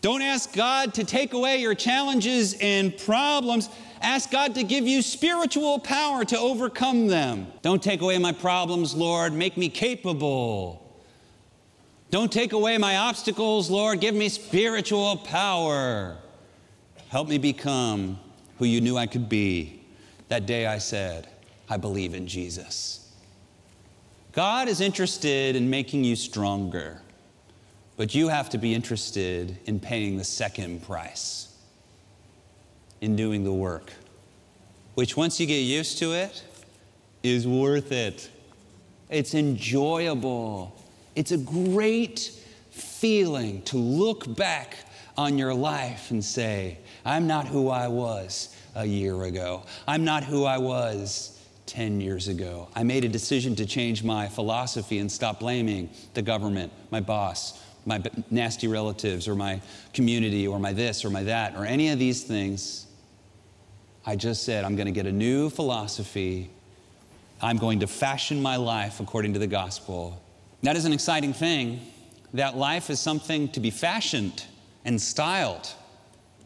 Don't 0.00 0.22
ask 0.22 0.52
God 0.52 0.94
to 0.94 1.04
take 1.04 1.32
away 1.32 1.58
your 1.58 1.74
challenges 1.74 2.56
and 2.60 2.96
problems. 2.96 3.68
Ask 4.00 4.30
God 4.30 4.54
to 4.54 4.62
give 4.62 4.86
you 4.86 5.02
spiritual 5.02 5.78
power 5.78 6.24
to 6.24 6.38
overcome 6.38 7.06
them. 7.06 7.46
Don't 7.62 7.82
take 7.82 8.00
away 8.00 8.18
my 8.18 8.32
problems, 8.32 8.94
Lord. 8.94 9.32
Make 9.32 9.56
me 9.56 9.68
capable. 9.68 10.82
Don't 12.10 12.30
take 12.30 12.52
away 12.52 12.78
my 12.78 12.96
obstacles, 12.96 13.70
Lord. 13.70 14.00
Give 14.00 14.14
me 14.14 14.28
spiritual 14.28 15.16
power. 15.18 16.18
Help 17.08 17.28
me 17.28 17.38
become 17.38 18.18
who 18.58 18.64
you 18.64 18.80
knew 18.80 18.96
I 18.96 19.06
could 19.06 19.28
be 19.28 19.76
that 20.28 20.46
day 20.46 20.66
I 20.66 20.78
said, 20.78 21.28
I 21.68 21.76
believe 21.76 22.14
in 22.14 22.26
Jesus. 22.26 23.12
God 24.32 24.68
is 24.68 24.80
interested 24.80 25.56
in 25.56 25.70
making 25.70 26.04
you 26.04 26.16
stronger, 26.16 27.00
but 27.96 28.14
you 28.14 28.28
have 28.28 28.50
to 28.50 28.58
be 28.58 28.74
interested 28.74 29.56
in 29.66 29.80
paying 29.80 30.16
the 30.16 30.24
second 30.24 30.82
price, 30.82 31.55
in 33.00 33.16
doing 33.16 33.44
the 33.44 33.52
work, 33.52 33.92
which 34.94 35.16
once 35.16 35.38
you 35.40 35.46
get 35.46 35.60
used 35.60 35.98
to 35.98 36.12
it, 36.12 36.42
is 37.22 37.46
worth 37.46 37.92
it. 37.92 38.30
It's 39.10 39.34
enjoyable. 39.34 40.74
It's 41.14 41.32
a 41.32 41.38
great 41.38 42.30
feeling 42.70 43.62
to 43.62 43.76
look 43.76 44.34
back 44.36 44.76
on 45.16 45.38
your 45.38 45.54
life 45.54 46.10
and 46.10 46.24
say, 46.24 46.78
I'm 47.04 47.26
not 47.26 47.46
who 47.46 47.68
I 47.68 47.88
was 47.88 48.54
a 48.74 48.84
year 48.84 49.24
ago. 49.24 49.62
I'm 49.86 50.04
not 50.04 50.24
who 50.24 50.44
I 50.44 50.58
was 50.58 51.40
10 51.66 52.00
years 52.00 52.28
ago. 52.28 52.68
I 52.74 52.82
made 52.82 53.04
a 53.04 53.08
decision 53.08 53.56
to 53.56 53.66
change 53.66 54.04
my 54.04 54.28
philosophy 54.28 54.98
and 54.98 55.10
stop 55.10 55.40
blaming 55.40 55.90
the 56.14 56.22
government, 56.22 56.72
my 56.90 57.00
boss, 57.00 57.62
my 57.86 58.02
nasty 58.30 58.68
relatives, 58.68 59.28
or 59.28 59.34
my 59.34 59.60
community, 59.92 60.46
or 60.46 60.58
my 60.58 60.72
this, 60.72 61.04
or 61.04 61.10
my 61.10 61.22
that, 61.22 61.56
or 61.56 61.64
any 61.64 61.90
of 61.90 61.98
these 61.98 62.24
things. 62.24 62.85
I 64.08 64.14
just 64.14 64.44
said, 64.44 64.64
I'm 64.64 64.76
going 64.76 64.86
to 64.86 64.92
get 64.92 65.06
a 65.06 65.12
new 65.12 65.50
philosophy. 65.50 66.48
I'm 67.42 67.56
going 67.56 67.80
to 67.80 67.88
fashion 67.88 68.40
my 68.40 68.54
life 68.54 69.00
according 69.00 69.32
to 69.32 69.40
the 69.40 69.48
gospel. 69.48 70.22
That 70.62 70.76
is 70.76 70.84
an 70.84 70.92
exciting 70.92 71.32
thing. 71.32 71.80
That 72.32 72.56
life 72.56 72.88
is 72.88 73.00
something 73.00 73.48
to 73.48 73.60
be 73.60 73.70
fashioned 73.70 74.44
and 74.84 75.00
styled, 75.00 75.68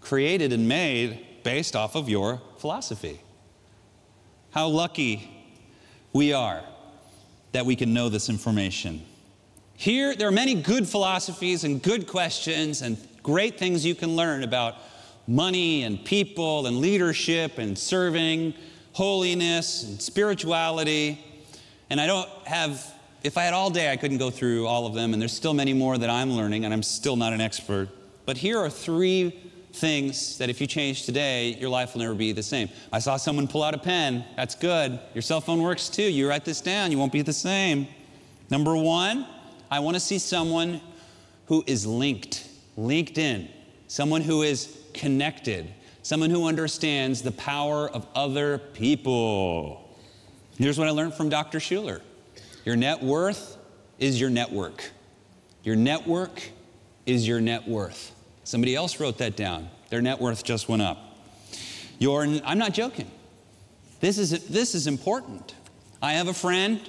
created 0.00 0.54
and 0.54 0.68
made 0.68 1.26
based 1.42 1.76
off 1.76 1.94
of 1.96 2.08
your 2.08 2.40
philosophy. 2.56 3.20
How 4.52 4.68
lucky 4.68 5.30
we 6.14 6.32
are 6.32 6.62
that 7.52 7.66
we 7.66 7.76
can 7.76 7.92
know 7.92 8.08
this 8.08 8.30
information. 8.30 9.04
Here, 9.74 10.16
there 10.16 10.28
are 10.28 10.32
many 10.32 10.54
good 10.54 10.88
philosophies 10.88 11.64
and 11.64 11.82
good 11.82 12.06
questions 12.06 12.80
and 12.80 12.96
great 13.22 13.58
things 13.58 13.84
you 13.84 13.94
can 13.94 14.16
learn 14.16 14.44
about 14.44 14.76
money 15.30 15.84
and 15.84 16.04
people 16.04 16.66
and 16.66 16.80
leadership 16.80 17.58
and 17.58 17.78
serving, 17.78 18.52
holiness 18.92 19.84
and 19.84 20.02
spirituality. 20.02 21.25
And 21.88 22.00
I 22.00 22.08
don't 22.08 22.28
have, 22.46 22.84
if 23.22 23.38
I 23.38 23.44
had 23.44 23.54
all 23.54 23.70
day, 23.70 23.92
I 23.92 23.96
couldn't 23.96 24.18
go 24.18 24.30
through 24.30 24.66
all 24.66 24.87
of 24.87 24.94
them, 24.94 25.12
and 25.12 25.22
there's 25.22 25.32
still 25.32 25.54
many 25.54 25.72
more 25.72 25.96
that 25.96 26.10
I'm 26.10 26.32
learning, 26.32 26.64
and 26.64 26.75
I'm 26.75 26.82
still 26.82 27.14
not 27.14 27.32
an 27.32 27.40
expert. 27.40 27.88
But 28.26 28.37
here 28.37 28.58
are 28.58 28.68
three 28.68 29.38
things 29.72 30.37
that 30.38 30.50
if 30.50 30.60
you 30.60 30.66
change 30.66 31.04
today, 31.04 31.54
your 31.60 31.70
life 31.70 31.94
will 31.94 32.00
never 32.00 32.14
be 32.14 32.32
the 32.32 32.42
same. 32.42 32.68
I 32.92 32.99
saw 32.99 33.16
someone 33.16 33.46
pull 33.46 33.62
out 33.62 33.72
a 33.72 33.78
pen. 33.78 34.25
That's 34.34 34.56
good. 34.56 34.99
Your 35.14 35.22
cell 35.22 35.40
phone 35.40 35.62
works 35.62 35.88
too. 35.88 36.02
You 36.02 36.28
write 36.28 36.44
this 36.44 36.60
down, 36.60 36.90
you 36.90 36.99
won't 36.99 37.12
be 37.12 37.22
the 37.22 37.32
same. 37.32 37.87
Number 38.50 38.76
one, 38.76 39.28
I 39.70 39.78
want 39.78 39.94
to 39.94 40.00
see 40.00 40.18
someone 40.18 40.80
who 41.46 41.62
is 41.68 41.87
linked, 41.87 42.49
linked 42.76 43.16
in, 43.16 43.49
someone 43.87 44.22
who 44.22 44.42
is 44.42 44.79
connected, 44.94 45.73
someone 46.02 46.30
who 46.30 46.47
understands 46.47 47.23
the 47.23 47.32
power 47.32 47.88
of 47.88 48.06
other 48.14 48.59
people. 48.59 49.88
Here's 50.59 50.78
what 50.78 50.88
I 50.88 50.90
learned 50.90 51.14
from 51.14 51.28
Dr. 51.28 51.59
Schuller 51.59 52.00
your 52.64 52.76
net 52.76 53.02
worth 53.02 53.56
is 53.99 54.20
your 54.20 54.30
network. 54.30 54.90
Your 55.62 55.76
network 55.76 56.42
is 57.06 57.26
your 57.26 57.40
net 57.40 57.66
worth. 57.66 58.14
Somebody 58.44 58.75
else 58.75 59.00
wrote 59.00 59.18
that 59.18 59.37
down. 59.37 59.68
Their 59.90 60.02
net 60.02 60.20
worth 60.20 60.44
just 60.44 60.68
went 60.68 60.82
up. 60.82 60.99
Your, 61.99 62.23
I'm 62.23 62.59
not 62.59 62.73
joking. 62.73 63.11
This 64.00 64.18
is, 64.18 64.47
this 64.49 64.75
is 64.75 64.87
important. 64.87 65.54
I 66.02 66.14
have 66.14 66.28
a 66.28 66.35
friend, 66.35 66.80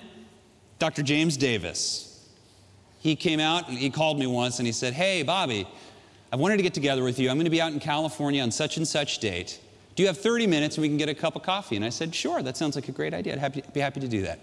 Dr. 0.80 1.04
James 1.04 1.36
Davis. 1.36 2.08
He 3.00 3.16
came 3.16 3.40
out 3.40 3.68
and 3.68 3.78
he 3.78 3.90
called 3.90 4.18
me 4.18 4.28
once 4.28 4.60
and 4.60 4.66
he 4.66 4.72
said, 4.72 4.94
Hey, 4.94 5.24
Bobby, 5.24 5.68
I 6.32 6.38
wanted 6.38 6.58
to 6.58 6.64
get 6.64 6.74
together 6.74 7.04
with 7.04 7.20
you. 7.20 7.30
I'm 7.30 7.36
going 7.36 7.46
to 7.46 7.52
be 7.52 7.62
out 7.62 7.74
in 7.74 7.80
California 7.80 8.42
on 8.42 8.52
such 8.52 8.78
and 8.78 8.88
such 8.88 9.20
date. 9.20 9.60
Do 9.96 10.04
you 10.04 10.08
have 10.08 10.18
30 10.18 10.48
minutes 10.48 10.78
and 10.78 10.82
we 10.82 10.88
can 10.88 10.98
get 10.98 11.10
a 11.10 11.14
cup 11.14 11.36
of 11.36 11.44
coffee? 11.44 11.76
And 11.76 11.84
I 11.84 11.90
said, 11.90 12.16
Sure, 12.16 12.42
that 12.42 12.56
sounds 12.56 12.76
like 12.76 12.88
a 12.88 12.94
great 12.94 13.14
idea. 13.14 13.34
I'd 13.34 13.40
happy, 13.40 13.64
be 13.74 13.80
happy 13.82 14.00
to 14.00 14.08
do 14.08 14.22
that. 14.22 14.40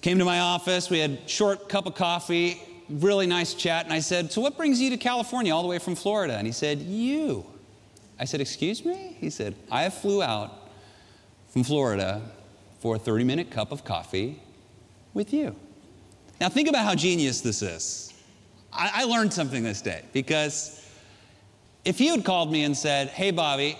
Came 0.00 0.18
to 0.18 0.24
my 0.24 0.40
office, 0.40 0.90
we 0.90 0.98
had 0.98 1.30
short 1.30 1.68
cup 1.68 1.86
of 1.86 1.94
coffee, 1.94 2.60
really 2.88 3.26
nice 3.26 3.54
chat. 3.54 3.84
And 3.84 3.92
I 3.92 4.00
said, 4.00 4.32
So 4.32 4.40
what 4.40 4.56
brings 4.56 4.80
you 4.80 4.90
to 4.90 4.96
California 4.96 5.54
all 5.54 5.62
the 5.62 5.68
way 5.68 5.78
from 5.78 5.94
Florida? 5.94 6.36
And 6.36 6.46
he 6.46 6.52
said, 6.52 6.78
You. 6.80 7.46
I 8.18 8.24
said, 8.24 8.40
Excuse 8.40 8.84
me? 8.84 9.16
He 9.20 9.30
said, 9.30 9.54
I 9.70 9.88
flew 9.90 10.22
out 10.22 10.68
from 11.50 11.62
Florida 11.62 12.22
for 12.80 12.96
a 12.96 12.98
30 12.98 13.22
minute 13.22 13.50
cup 13.52 13.70
of 13.70 13.84
coffee 13.84 14.42
with 15.14 15.32
you. 15.32 15.54
Now, 16.40 16.48
think 16.48 16.68
about 16.68 16.84
how 16.84 16.96
genius 16.96 17.40
this 17.40 17.62
is. 17.62 18.11
I, 18.72 18.90
I 18.94 19.04
learned 19.04 19.32
something 19.32 19.62
this 19.62 19.82
day 19.82 20.02
because 20.12 20.88
if 21.84 22.00
you 22.00 22.12
had 22.12 22.24
called 22.24 22.50
me 22.50 22.64
and 22.64 22.76
said, 22.76 23.08
Hey, 23.08 23.30
Bobby, 23.30 23.76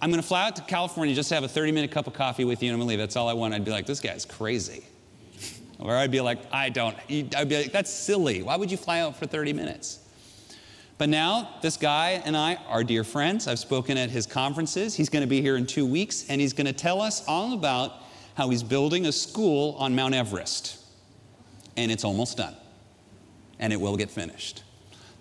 I'm 0.00 0.10
going 0.10 0.20
to 0.20 0.26
fly 0.26 0.46
out 0.46 0.56
to 0.56 0.62
California 0.62 1.14
just 1.14 1.28
to 1.28 1.34
have 1.34 1.44
a 1.44 1.48
30 1.48 1.72
minute 1.72 1.90
cup 1.90 2.06
of 2.06 2.12
coffee 2.12 2.44
with 2.44 2.62
you 2.62 2.68
and 2.68 2.74
I'm 2.74 2.80
going 2.80 2.88
to 2.88 2.90
leave. 2.90 2.98
That's 2.98 3.16
all 3.16 3.28
I 3.28 3.34
want. 3.34 3.54
I'd 3.54 3.64
be 3.64 3.70
like, 3.70 3.86
This 3.86 4.00
guy's 4.00 4.24
crazy. 4.24 4.84
Or 5.78 5.96
I'd 5.96 6.12
be 6.12 6.20
like, 6.20 6.38
I 6.52 6.68
don't. 6.68 6.96
I'd 7.10 7.48
be 7.48 7.56
like, 7.56 7.72
that's 7.72 7.90
silly. 7.90 8.40
Why 8.44 8.54
would 8.54 8.70
you 8.70 8.76
fly 8.76 9.00
out 9.00 9.16
for 9.16 9.26
30 9.26 9.52
minutes? 9.52 9.98
But 11.02 11.08
now, 11.08 11.56
this 11.60 11.76
guy 11.76 12.22
and 12.24 12.36
I 12.36 12.54
are 12.68 12.84
dear 12.84 13.02
friends. 13.02 13.48
I've 13.48 13.58
spoken 13.58 13.98
at 13.98 14.08
his 14.08 14.24
conferences. 14.24 14.94
He's 14.94 15.08
going 15.08 15.22
to 15.22 15.28
be 15.28 15.42
here 15.42 15.56
in 15.56 15.66
two 15.66 15.84
weeks, 15.84 16.26
and 16.28 16.40
he's 16.40 16.52
going 16.52 16.68
to 16.68 16.72
tell 16.72 17.00
us 17.00 17.26
all 17.26 17.54
about 17.54 17.94
how 18.36 18.50
he's 18.50 18.62
building 18.62 19.06
a 19.06 19.10
school 19.10 19.74
on 19.80 19.96
Mount 19.96 20.14
Everest. 20.14 20.78
And 21.76 21.90
it's 21.90 22.04
almost 22.04 22.36
done, 22.36 22.54
and 23.62 23.72
it 23.72 23.80
will 23.80 23.96
get 23.96 24.10
finished. 24.10 24.64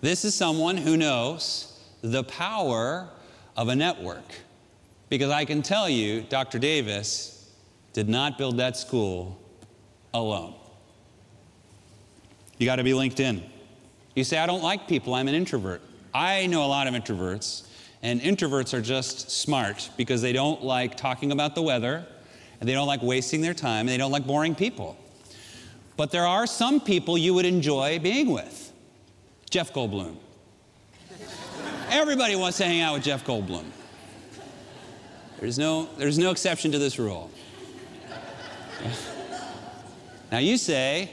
This 0.01 0.25
is 0.25 0.33
someone 0.33 0.75
who 0.75 0.97
knows 0.97 1.79
the 2.01 2.23
power 2.23 3.07
of 3.55 3.69
a 3.69 3.75
network. 3.75 4.25
Because 5.09 5.29
I 5.29 5.45
can 5.45 5.61
tell 5.61 5.87
you, 5.87 6.21
Dr. 6.21 6.57
Davis 6.57 7.51
did 7.93 8.09
not 8.09 8.39
build 8.39 8.57
that 8.57 8.75
school 8.75 9.39
alone. 10.11 10.55
You 12.57 12.65
got 12.65 12.77
to 12.77 12.83
be 12.83 12.95
linked 12.95 13.19
in. 13.19 13.43
You 14.15 14.23
say, 14.23 14.39
I 14.39 14.47
don't 14.47 14.63
like 14.63 14.87
people, 14.87 15.13
I'm 15.13 15.27
an 15.27 15.35
introvert. 15.35 15.81
I 16.11 16.47
know 16.47 16.65
a 16.65 16.67
lot 16.67 16.87
of 16.87 16.95
introverts, 16.95 17.67
and 18.01 18.19
introverts 18.21 18.73
are 18.73 18.81
just 18.81 19.29
smart 19.29 19.89
because 19.97 20.23
they 20.23 20.33
don't 20.33 20.63
like 20.63 20.97
talking 20.97 21.31
about 21.31 21.53
the 21.53 21.61
weather, 21.61 22.07
and 22.59 22.67
they 22.67 22.73
don't 22.73 22.87
like 22.87 23.03
wasting 23.03 23.41
their 23.41 23.53
time, 23.53 23.81
and 23.81 23.89
they 23.89 23.97
don't 23.97 24.11
like 24.11 24.25
boring 24.25 24.55
people. 24.55 24.97
But 25.97 26.11
there 26.11 26.25
are 26.25 26.47
some 26.47 26.79
people 26.79 27.17
you 27.17 27.33
would 27.33 27.45
enjoy 27.45 27.99
being 27.99 28.31
with. 28.31 28.71
Jeff 29.49 29.73
Goldblum. 29.73 30.15
Everybody 31.89 32.35
wants 32.35 32.57
to 32.57 32.65
hang 32.65 32.81
out 32.81 32.93
with 32.93 33.03
Jeff 33.03 33.25
Goldblum. 33.25 33.65
There's 35.39 35.59
no, 35.59 35.89
there's 35.97 36.17
no 36.17 36.31
exception 36.31 36.71
to 36.71 36.79
this 36.79 36.97
rule. 36.97 37.29
Now 40.31 40.37
you 40.37 40.55
say, 40.55 41.11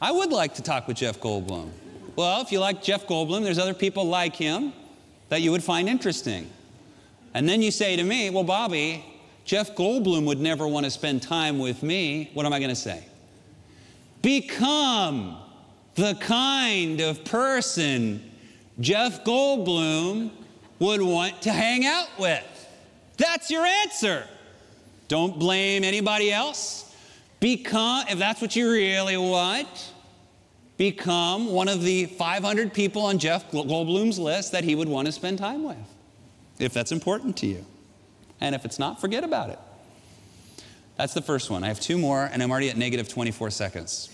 I 0.00 0.12
would 0.12 0.30
like 0.30 0.54
to 0.56 0.62
talk 0.62 0.86
with 0.86 0.98
Jeff 0.98 1.20
Goldblum. 1.20 1.70
Well, 2.16 2.42
if 2.42 2.52
you 2.52 2.60
like 2.60 2.82
Jeff 2.82 3.06
Goldblum, 3.06 3.42
there's 3.42 3.58
other 3.58 3.72
people 3.72 4.04
like 4.04 4.36
him 4.36 4.72
that 5.30 5.40
you 5.40 5.50
would 5.52 5.62
find 5.62 5.88
interesting. 5.88 6.50
And 7.32 7.48
then 7.48 7.62
you 7.62 7.70
say 7.70 7.96
to 7.96 8.02
me, 8.02 8.28
Well, 8.30 8.44
Bobby, 8.44 9.04
Jeff 9.44 9.74
Goldblum 9.74 10.26
would 10.26 10.40
never 10.40 10.68
want 10.68 10.84
to 10.84 10.90
spend 10.90 11.22
time 11.22 11.58
with 11.58 11.82
me. 11.82 12.30
What 12.34 12.44
am 12.44 12.52
I 12.52 12.58
going 12.58 12.70
to 12.70 12.76
say? 12.76 13.04
Become 14.22 15.36
the 15.94 16.14
kind 16.20 17.00
of 17.00 17.24
person 17.24 18.22
Jeff 18.78 19.24
Goldblum 19.24 20.30
would 20.78 21.02
want 21.02 21.42
to 21.42 21.52
hang 21.52 21.84
out 21.84 22.08
with. 22.18 22.44
That's 23.16 23.50
your 23.50 23.64
answer. 23.64 24.26
Don't 25.08 25.38
blame 25.38 25.84
anybody 25.84 26.32
else. 26.32 26.94
Become, 27.40 28.04
if 28.08 28.18
that's 28.18 28.40
what 28.40 28.56
you 28.56 28.70
really 28.70 29.16
want, 29.16 29.92
become 30.76 31.52
one 31.52 31.68
of 31.68 31.82
the 31.82 32.06
500 32.06 32.72
people 32.72 33.02
on 33.02 33.18
Jeff 33.18 33.50
Goldblum's 33.50 34.18
list 34.18 34.52
that 34.52 34.64
he 34.64 34.74
would 34.74 34.88
want 34.88 35.06
to 35.06 35.12
spend 35.12 35.38
time 35.38 35.62
with, 35.62 35.76
if 36.58 36.72
that's 36.72 36.92
important 36.92 37.36
to 37.38 37.46
you. 37.46 37.66
And 38.40 38.54
if 38.54 38.64
it's 38.64 38.78
not, 38.78 39.00
forget 39.00 39.24
about 39.24 39.50
it. 39.50 39.58
That's 41.00 41.14
the 41.14 41.22
first 41.22 41.48
one. 41.48 41.64
I 41.64 41.68
have 41.68 41.80
two 41.80 41.96
more, 41.96 42.28
and 42.30 42.42
I'm 42.42 42.50
already 42.50 42.68
at 42.68 42.76
negative 42.76 43.08
24 43.08 43.48
seconds. 43.52 44.10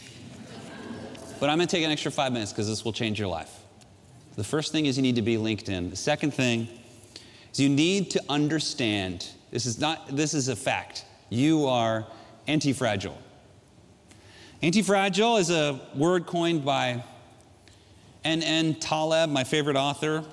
but 1.40 1.50
I'm 1.50 1.58
going 1.58 1.66
to 1.66 1.76
take 1.76 1.84
an 1.84 1.90
extra 1.90 2.12
five 2.12 2.32
minutes 2.32 2.52
because 2.52 2.68
this 2.68 2.84
will 2.84 2.92
change 2.92 3.18
your 3.18 3.26
life. 3.26 3.52
The 4.36 4.44
first 4.44 4.70
thing 4.70 4.86
is 4.86 4.96
you 4.96 5.02
need 5.02 5.16
to 5.16 5.22
be 5.22 5.36
LinkedIn. 5.36 5.90
The 5.90 5.96
second 5.96 6.32
thing 6.32 6.68
is 7.52 7.58
you 7.58 7.68
need 7.68 8.12
to 8.12 8.22
understand 8.28 9.26
this 9.50 9.66
is 9.66 9.80
not 9.80 10.14
this 10.14 10.32
is 10.32 10.46
a 10.46 10.54
fact. 10.54 11.04
You 11.28 11.66
are 11.66 12.06
anti-fragile. 12.46 13.18
Anti-fragile 14.62 15.38
is 15.38 15.50
a 15.50 15.80
word 15.92 16.26
coined 16.26 16.64
by 16.64 17.02
N.N. 18.24 18.76
Taleb, 18.76 19.28
my 19.28 19.42
favorite 19.42 19.76
author. 19.76 20.24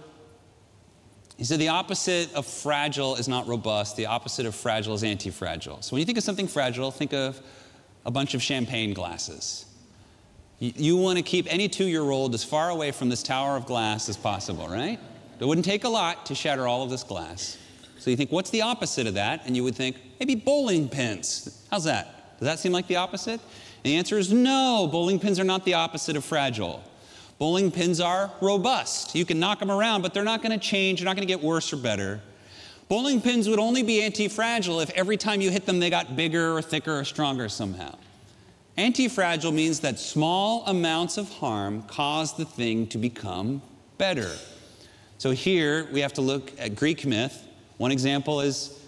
He 1.43 1.47
said 1.47 1.59
the 1.59 1.67
opposite 1.67 2.33
of 2.35 2.45
fragile 2.45 3.17
is 3.17 3.27
not 3.27 3.47
robust, 3.47 3.97
the 3.97 4.05
opposite 4.05 4.45
of 4.45 4.55
fragile 4.55 4.93
is 4.93 5.03
anti 5.03 5.29
fragile. 5.29 5.81
So 5.81 5.93
when 5.93 5.99
you 5.99 6.05
think 6.05 6.17
of 6.17 6.23
something 6.23 6.47
fragile, 6.47 6.89
think 6.89 7.13
of 7.13 7.41
a 8.05 8.11
bunch 8.11 8.33
of 8.33 8.41
champagne 8.41 8.93
glasses. 8.93 9.65
You, 10.59 10.71
you 10.77 10.95
want 10.95 11.17
to 11.17 11.21
keep 11.21 11.45
any 11.51 11.67
two 11.67 11.83
year 11.83 12.09
old 12.09 12.33
as 12.33 12.45
far 12.45 12.69
away 12.69 12.91
from 12.91 13.09
this 13.09 13.21
tower 13.21 13.57
of 13.57 13.65
glass 13.65 14.07
as 14.07 14.15
possible, 14.15 14.69
right? 14.69 14.97
It 15.37 15.43
wouldn't 15.43 15.65
take 15.65 15.83
a 15.83 15.89
lot 15.89 16.27
to 16.27 16.33
shatter 16.33 16.65
all 16.65 16.81
of 16.81 16.89
this 16.89 17.03
glass. 17.03 17.57
So 17.99 18.09
you 18.09 18.15
think, 18.15 18.31
what's 18.31 18.49
the 18.49 18.61
opposite 18.61 19.05
of 19.05 19.15
that? 19.15 19.41
And 19.45 19.53
you 19.53 19.65
would 19.65 19.75
think, 19.75 19.97
maybe 20.21 20.35
bowling 20.35 20.87
pins. 20.87 21.61
How's 21.69 21.83
that? 21.83 22.39
Does 22.39 22.45
that 22.45 22.59
seem 22.59 22.71
like 22.71 22.87
the 22.87 22.95
opposite? 22.95 23.41
And 23.41 23.83
the 23.83 23.97
answer 23.97 24.17
is 24.17 24.31
no, 24.31 24.87
bowling 24.89 25.19
pins 25.19 25.41
are 25.41 25.43
not 25.43 25.65
the 25.65 25.73
opposite 25.73 26.15
of 26.15 26.23
fragile. 26.23 26.81
Bowling 27.39 27.71
pins 27.71 27.99
are 27.99 28.31
robust. 28.41 29.15
You 29.15 29.25
can 29.25 29.39
knock 29.39 29.59
them 29.59 29.71
around, 29.71 30.01
but 30.01 30.13
they're 30.13 30.23
not 30.23 30.41
going 30.41 30.57
to 30.57 30.65
change. 30.65 30.99
They're 30.99 31.05
not 31.05 31.15
going 31.15 31.27
to 31.27 31.33
get 31.33 31.43
worse 31.43 31.73
or 31.73 31.77
better. 31.77 32.21
Bowling 32.89 33.21
pins 33.21 33.49
would 33.49 33.59
only 33.59 33.83
be 33.83 34.01
anti 34.03 34.27
fragile 34.27 34.79
if 34.79 34.89
every 34.91 35.17
time 35.17 35.41
you 35.41 35.49
hit 35.49 35.65
them 35.65 35.79
they 35.79 35.89
got 35.89 36.15
bigger 36.15 36.55
or 36.55 36.61
thicker 36.61 36.99
or 36.99 37.03
stronger 37.03 37.49
somehow. 37.49 37.95
Anti 38.77 39.07
fragile 39.07 39.51
means 39.51 39.79
that 39.81 39.99
small 39.99 40.65
amounts 40.65 41.17
of 41.17 41.29
harm 41.29 41.83
cause 41.83 42.35
the 42.35 42.45
thing 42.45 42.87
to 42.87 42.97
become 42.97 43.61
better. 43.97 44.31
So 45.17 45.31
here 45.31 45.87
we 45.91 46.01
have 46.01 46.13
to 46.13 46.21
look 46.21 46.51
at 46.59 46.75
Greek 46.75 47.05
myth. 47.05 47.47
One 47.77 47.91
example 47.91 48.41
is 48.41 48.79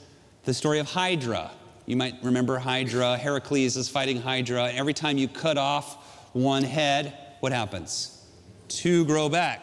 the 0.43 0.53
story 0.53 0.79
of 0.79 0.87
Hydra. 0.87 1.51
You 1.85 1.95
might 1.95 2.15
remember 2.23 2.57
Hydra. 2.57 3.17
Heracles 3.17 3.77
is 3.77 3.89
fighting 3.89 4.21
Hydra. 4.21 4.71
Every 4.71 4.93
time 4.93 5.17
you 5.17 5.27
cut 5.27 5.57
off 5.57 6.29
one 6.33 6.63
head, 6.63 7.17
what 7.39 7.51
happens? 7.51 8.25
Two 8.67 9.05
grow 9.05 9.29
back. 9.29 9.62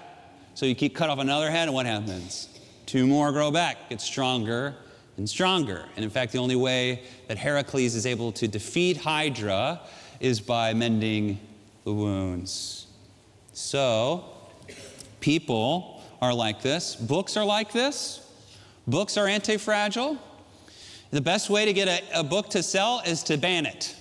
So 0.54 0.66
you 0.66 0.74
keep 0.74 0.94
cut 0.94 1.10
off 1.10 1.18
another 1.18 1.50
head, 1.50 1.68
and 1.68 1.74
what 1.74 1.86
happens? 1.86 2.48
Two 2.86 3.06
more 3.06 3.32
grow 3.32 3.50
back, 3.50 3.88
get 3.88 4.00
stronger 4.00 4.74
and 5.16 5.28
stronger. 5.28 5.84
And 5.96 6.04
in 6.04 6.10
fact, 6.10 6.32
the 6.32 6.38
only 6.38 6.56
way 6.56 7.02
that 7.28 7.38
Heracles 7.38 7.94
is 7.94 8.06
able 8.06 8.32
to 8.32 8.48
defeat 8.48 8.96
Hydra 8.96 9.80
is 10.20 10.40
by 10.40 10.74
mending 10.74 11.38
the 11.84 11.92
wounds. 11.92 12.86
So, 13.52 14.24
people 15.20 16.02
are 16.20 16.32
like 16.32 16.62
this, 16.62 16.94
books 16.96 17.36
are 17.36 17.44
like 17.44 17.72
this. 17.72 18.22
Books 18.86 19.16
are 19.16 19.28
anti 19.28 19.56
fragile. 19.56 20.18
The 21.10 21.20
best 21.20 21.50
way 21.50 21.64
to 21.66 21.72
get 21.72 21.88
a, 21.88 22.20
a, 22.20 22.24
book 22.24 22.48
to 22.50 22.62
sell 22.62 23.02
is 23.06 23.22
to 23.24 23.36
ban 23.36 23.66
it. 23.66 23.94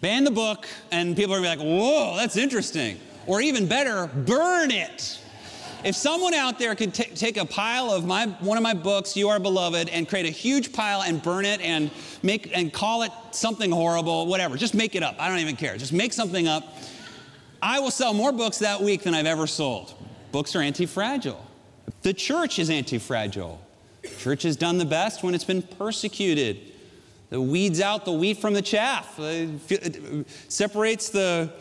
Ban 0.00 0.22
the 0.24 0.30
book, 0.30 0.68
and 0.92 1.16
people 1.16 1.34
are 1.34 1.40
gonna 1.40 1.56
be 1.56 1.64
like, 1.64 1.80
whoa, 1.80 2.16
that's 2.16 2.36
interesting. 2.36 3.00
Or 3.26 3.40
even 3.40 3.66
better, 3.66 4.06
burn 4.06 4.70
it. 4.70 5.20
If 5.84 5.94
someone 5.94 6.34
out 6.34 6.58
there 6.58 6.74
could 6.74 6.94
t- 6.94 7.04
take 7.14 7.36
a 7.36 7.44
pile 7.44 7.90
of 7.90 8.04
my 8.06 8.26
one 8.40 8.56
of 8.56 8.62
my 8.62 8.74
books, 8.74 9.16
You 9.16 9.28
Are 9.28 9.38
Beloved, 9.38 9.88
and 9.88 10.08
create 10.08 10.26
a 10.26 10.30
huge 10.30 10.72
pile 10.72 11.02
and 11.02 11.22
burn 11.22 11.44
it 11.44 11.60
and 11.60 11.90
make 12.22 12.50
and 12.56 12.72
call 12.72 13.02
it 13.02 13.12
something 13.30 13.70
horrible, 13.70 14.26
whatever, 14.26 14.56
just 14.56 14.74
make 14.74 14.96
it 14.96 15.02
up. 15.02 15.16
I 15.20 15.28
don't 15.28 15.38
even 15.38 15.54
care. 15.54 15.76
Just 15.76 15.92
make 15.92 16.12
something 16.12 16.48
up. 16.48 16.76
I 17.62 17.78
will 17.78 17.90
sell 17.90 18.14
more 18.14 18.32
books 18.32 18.58
that 18.58 18.80
week 18.80 19.02
than 19.02 19.14
I've 19.14 19.26
ever 19.26 19.46
sold. 19.46 19.94
Books 20.32 20.56
are 20.56 20.60
anti-fragile. 20.60 21.44
The 22.02 22.14
church 22.14 22.58
is 22.58 22.68
anti-fragile. 22.68 23.60
Church 24.18 24.42
has 24.42 24.56
done 24.56 24.78
the 24.78 24.84
best 24.84 25.22
when 25.22 25.34
it's 25.34 25.44
been 25.44 25.62
persecuted. 25.62 26.58
It 27.30 27.38
weeds 27.38 27.80
out 27.80 28.04
the 28.04 28.12
wheat 28.12 28.38
from 28.38 28.54
the 28.54 28.62
chaff. 28.62 29.18
It 29.18 30.26
separates 30.48 31.10
the 31.10 31.52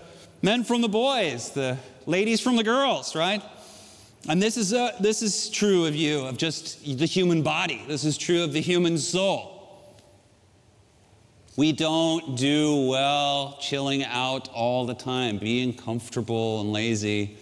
men 0.41 0.63
from 0.63 0.81
the 0.81 0.89
boys, 0.89 1.51
the 1.51 1.77
ladies 2.05 2.41
from 2.41 2.55
the 2.55 2.63
girls, 2.63 3.15
right? 3.15 3.41
And 4.27 4.41
this 4.41 4.57
is, 4.57 4.73
a, 4.73 4.93
this 4.99 5.21
is 5.21 5.49
true 5.49 5.85
of 5.85 5.95
you, 5.95 6.25
of 6.25 6.37
just 6.37 6.83
the 6.83 7.05
human 7.05 7.43
body. 7.43 7.83
This 7.87 8.03
is 8.03 8.17
true 8.17 8.43
of 8.43 8.53
the 8.53 8.61
human 8.61 8.97
soul. 8.97 9.51
We 11.57 11.71
don't 11.71 12.35
do 12.35 12.87
well 12.87 13.57
chilling 13.61 14.03
out 14.03 14.49
all 14.49 14.85
the 14.85 14.93
time, 14.93 15.37
being 15.37 15.73
comfortable 15.73 16.61
and 16.61 16.73
lazy. 16.73 17.37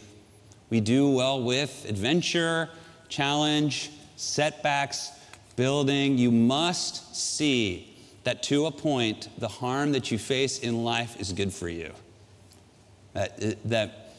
We 0.70 0.82
do 0.82 1.10
well 1.10 1.42
with 1.42 1.86
adventure, 1.90 2.70
challenge, 3.10 3.90
setbacks, 4.16 5.12
building. 5.56 6.18
You 6.18 6.32
must 6.32 7.16
see 7.16 7.98
that 8.24 8.44
to 8.44 8.68
a 8.68 8.72
point, 8.72 9.30
the 9.40 9.48
harm 9.48 9.94
that 9.94 10.12
you 10.12 10.18
face 10.18 10.60
in 10.60 10.84
life 10.84 11.20
is 11.20 11.34
good 11.34 11.54
for 11.54 11.70
you. 11.70 11.92
That, 13.14 13.70
that, 13.70 14.16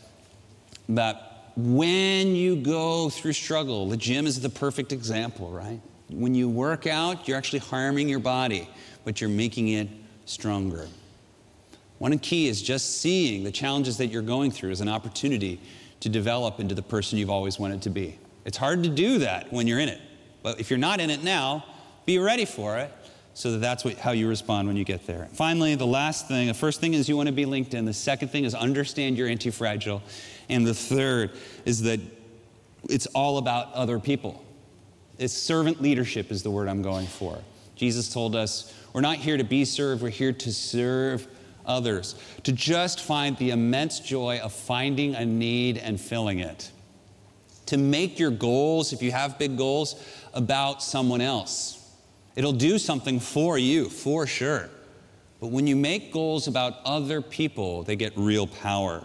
that 0.88 1.50
when 1.56 2.34
you 2.34 2.56
go 2.56 3.08
through 3.08 3.32
struggle, 3.32 3.88
the 3.88 3.96
gym 3.96 4.26
is 4.26 4.40
the 4.40 4.48
perfect 4.48 4.92
example, 4.92 5.50
right? 5.50 5.80
When 6.10 6.34
you 6.34 6.48
work 6.48 6.86
out, 6.86 7.26
you're 7.26 7.36
actually 7.36 7.60
harming 7.60 8.08
your 8.08 8.18
body, 8.18 8.68
but 9.04 9.20
you're 9.20 9.30
making 9.30 9.68
it 9.68 9.88
stronger. 10.26 10.88
One 11.98 12.18
key 12.18 12.48
is 12.48 12.60
just 12.60 13.00
seeing 13.00 13.44
the 13.44 13.52
challenges 13.52 13.96
that 13.98 14.08
you're 14.08 14.22
going 14.22 14.50
through 14.50 14.70
as 14.70 14.80
an 14.80 14.88
opportunity 14.88 15.60
to 16.00 16.08
develop 16.08 16.60
into 16.60 16.74
the 16.74 16.82
person 16.82 17.18
you've 17.18 17.30
always 17.30 17.58
wanted 17.58 17.82
to 17.82 17.90
be. 17.90 18.18
It's 18.44 18.58
hard 18.58 18.82
to 18.82 18.90
do 18.90 19.18
that 19.18 19.52
when 19.52 19.66
you're 19.66 19.78
in 19.78 19.88
it. 19.88 20.00
But 20.42 20.60
if 20.60 20.70
you're 20.70 20.78
not 20.78 21.00
in 21.00 21.08
it 21.08 21.22
now, 21.22 21.64
be 22.04 22.18
ready 22.18 22.44
for 22.44 22.76
it 22.78 22.92
so 23.34 23.50
that 23.50 23.58
that's 23.58 23.84
what, 23.84 23.98
how 23.98 24.12
you 24.12 24.28
respond 24.28 24.68
when 24.68 24.76
you 24.76 24.84
get 24.84 25.06
there. 25.06 25.28
Finally, 25.32 25.74
the 25.74 25.86
last 25.86 26.28
thing 26.28 26.46
the 26.46 26.54
first 26.54 26.80
thing 26.80 26.94
is 26.94 27.08
you 27.08 27.16
want 27.16 27.26
to 27.26 27.32
be 27.32 27.44
linked 27.44 27.74
in, 27.74 27.84
The 27.84 27.92
second 27.92 28.28
thing 28.28 28.44
is 28.44 28.54
understand 28.54 29.18
you're 29.18 29.28
anti 29.28 29.50
fragile. 29.50 30.02
And 30.48 30.64
the 30.66 30.74
third 30.74 31.32
is 31.64 31.82
that 31.82 32.00
it's 32.88 33.06
all 33.06 33.38
about 33.38 33.72
other 33.72 33.98
people. 33.98 34.44
It's 35.18 35.32
servant 35.32 35.82
leadership, 35.82 36.30
is 36.30 36.42
the 36.42 36.50
word 36.50 36.68
I'm 36.68 36.82
going 36.82 37.06
for. 37.06 37.38
Jesus 37.74 38.12
told 38.12 38.36
us 38.36 38.72
we're 38.92 39.00
not 39.00 39.16
here 39.16 39.36
to 39.36 39.44
be 39.44 39.64
served, 39.64 40.02
we're 40.02 40.10
here 40.10 40.32
to 40.32 40.52
serve 40.52 41.26
others, 41.66 42.14
to 42.44 42.52
just 42.52 43.00
find 43.00 43.36
the 43.38 43.50
immense 43.50 43.98
joy 43.98 44.38
of 44.40 44.52
finding 44.52 45.16
a 45.16 45.24
need 45.24 45.78
and 45.78 46.00
filling 46.00 46.38
it. 46.38 46.70
To 47.66 47.78
make 47.78 48.18
your 48.18 48.30
goals, 48.30 48.92
if 48.92 49.02
you 49.02 49.10
have 49.10 49.38
big 49.38 49.56
goals, 49.56 50.00
about 50.34 50.82
someone 50.82 51.20
else 51.20 51.83
It'll 52.36 52.52
do 52.52 52.78
something 52.78 53.20
for 53.20 53.58
you, 53.58 53.88
for 53.88 54.26
sure. 54.26 54.68
But 55.40 55.48
when 55.48 55.66
you 55.66 55.76
make 55.76 56.12
goals 56.12 56.48
about 56.48 56.80
other 56.84 57.20
people, 57.20 57.82
they 57.82 57.96
get 57.96 58.12
real 58.16 58.46
power. 58.46 59.04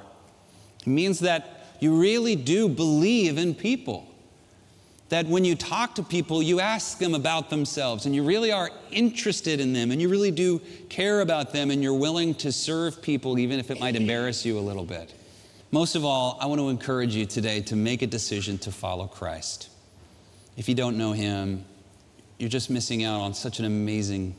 It 0.81 0.87
means 0.87 1.19
that 1.19 1.67
you 1.79 1.99
really 1.99 2.35
do 2.35 2.67
believe 2.67 3.37
in 3.37 3.53
people. 3.53 4.07
That 5.09 5.25
when 5.25 5.43
you 5.43 5.55
talk 5.55 5.95
to 5.95 6.03
people, 6.03 6.43
you 6.43 6.59
ask 6.59 6.99
them 6.99 7.15
about 7.15 7.49
themselves 7.49 8.05
and 8.05 8.13
you 8.13 8.23
really 8.23 8.51
are 8.51 8.69
interested 8.91 9.59
in 9.59 9.73
them 9.73 9.91
and 9.91 9.99
you 9.99 10.07
really 10.07 10.31
do 10.31 10.59
care 10.87 11.21
about 11.21 11.51
them 11.51 11.71
and 11.71 11.81
you're 11.81 11.95
willing 11.95 12.35
to 12.35 12.51
serve 12.51 13.01
people 13.01 13.39
even 13.39 13.59
if 13.59 13.71
it 13.71 13.79
might 13.79 13.95
embarrass 13.95 14.45
you 14.45 14.59
a 14.59 14.61
little 14.61 14.85
bit. 14.85 15.13
Most 15.71 15.95
of 15.95 16.05
all, 16.05 16.37
I 16.39 16.45
want 16.45 16.59
to 16.59 16.69
encourage 16.69 17.15
you 17.15 17.25
today 17.25 17.61
to 17.61 17.75
make 17.75 18.01
a 18.01 18.07
decision 18.07 18.57
to 18.59 18.71
follow 18.71 19.07
Christ. 19.07 19.69
If 20.57 20.69
you 20.69 20.75
don't 20.75 20.97
know 20.97 21.11
Him, 21.11 21.65
you're 22.39 22.49
just 22.49 22.69
missing 22.69 23.03
out 23.03 23.19
on 23.19 23.33
such 23.33 23.59
an 23.59 23.65
amazing 23.65 24.33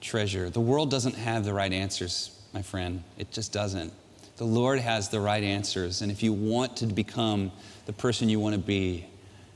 treasure. 0.00 0.50
The 0.50 0.60
world 0.60 0.90
doesn't 0.90 1.16
have 1.16 1.44
the 1.44 1.52
right 1.52 1.72
answers, 1.72 2.38
my 2.52 2.62
friend. 2.62 3.02
It 3.18 3.32
just 3.32 3.52
doesn't. 3.52 3.92
The 4.36 4.44
Lord 4.44 4.78
has 4.78 5.08
the 5.08 5.18
right 5.18 5.42
answers. 5.42 6.02
And 6.02 6.12
if 6.12 6.22
you 6.22 6.32
want 6.34 6.76
to 6.76 6.86
become 6.86 7.50
the 7.86 7.94
person 7.94 8.28
you 8.28 8.38
want 8.38 8.54
to 8.54 8.60
be, 8.60 9.06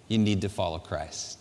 you 0.08 0.16
need 0.16 0.40
to 0.40 0.48
follow 0.48 0.78
Christ. 0.78 1.36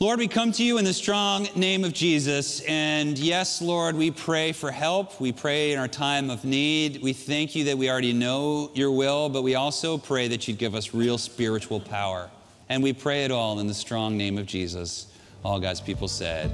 Lord, 0.00 0.18
we 0.18 0.28
come 0.28 0.52
to 0.52 0.62
you 0.62 0.76
in 0.76 0.84
the 0.84 0.92
strong 0.92 1.48
name 1.56 1.82
of 1.82 1.94
Jesus. 1.94 2.60
And 2.62 3.18
yes, 3.18 3.62
Lord, 3.62 3.96
we 3.96 4.10
pray 4.10 4.52
for 4.52 4.70
help. 4.70 5.18
We 5.18 5.32
pray 5.32 5.72
in 5.72 5.78
our 5.78 5.88
time 5.88 6.28
of 6.28 6.44
need. 6.44 7.00
We 7.00 7.14
thank 7.14 7.54
you 7.54 7.64
that 7.64 7.78
we 7.78 7.88
already 7.88 8.12
know 8.12 8.70
your 8.74 8.90
will, 8.90 9.30
but 9.30 9.42
we 9.42 9.54
also 9.54 9.96
pray 9.96 10.28
that 10.28 10.46
you'd 10.46 10.58
give 10.58 10.74
us 10.74 10.92
real 10.92 11.16
spiritual 11.16 11.80
power. 11.80 12.28
And 12.68 12.82
we 12.82 12.92
pray 12.92 13.24
it 13.24 13.30
all 13.30 13.60
in 13.60 13.66
the 13.66 13.74
strong 13.74 14.18
name 14.18 14.36
of 14.36 14.44
Jesus. 14.44 15.06
All 15.44 15.60
God's 15.60 15.82
people 15.82 16.08
said, 16.08 16.50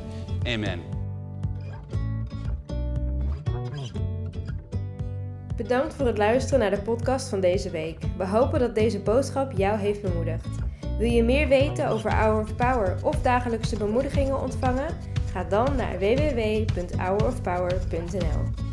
Amen. 0.46 0.82
Bedankt 5.56 5.94
voor 5.94 6.06
het 6.06 6.18
luisteren 6.18 6.58
naar 6.58 6.70
de 6.70 6.82
podcast 6.82 7.28
van 7.28 7.40
deze 7.40 7.70
week. 7.70 7.98
We 8.16 8.26
hopen 8.26 8.60
dat 8.60 8.74
deze 8.74 9.00
boodschap 9.00 9.52
jou 9.52 9.78
heeft 9.78 10.02
bemoedigd. 10.02 10.46
Wil 10.98 11.10
je 11.10 11.22
meer 11.22 11.48
weten 11.48 11.88
over 11.88 12.14
Hour 12.14 12.42
of 12.42 12.56
Power 12.56 12.98
of 13.02 13.22
dagelijkse 13.22 13.76
bemoedigingen 13.76 14.40
ontvangen? 14.40 14.96
Ga 15.32 15.44
dan 15.44 15.76
naar 15.76 15.98
www.hourofpower.nl. 15.98 18.69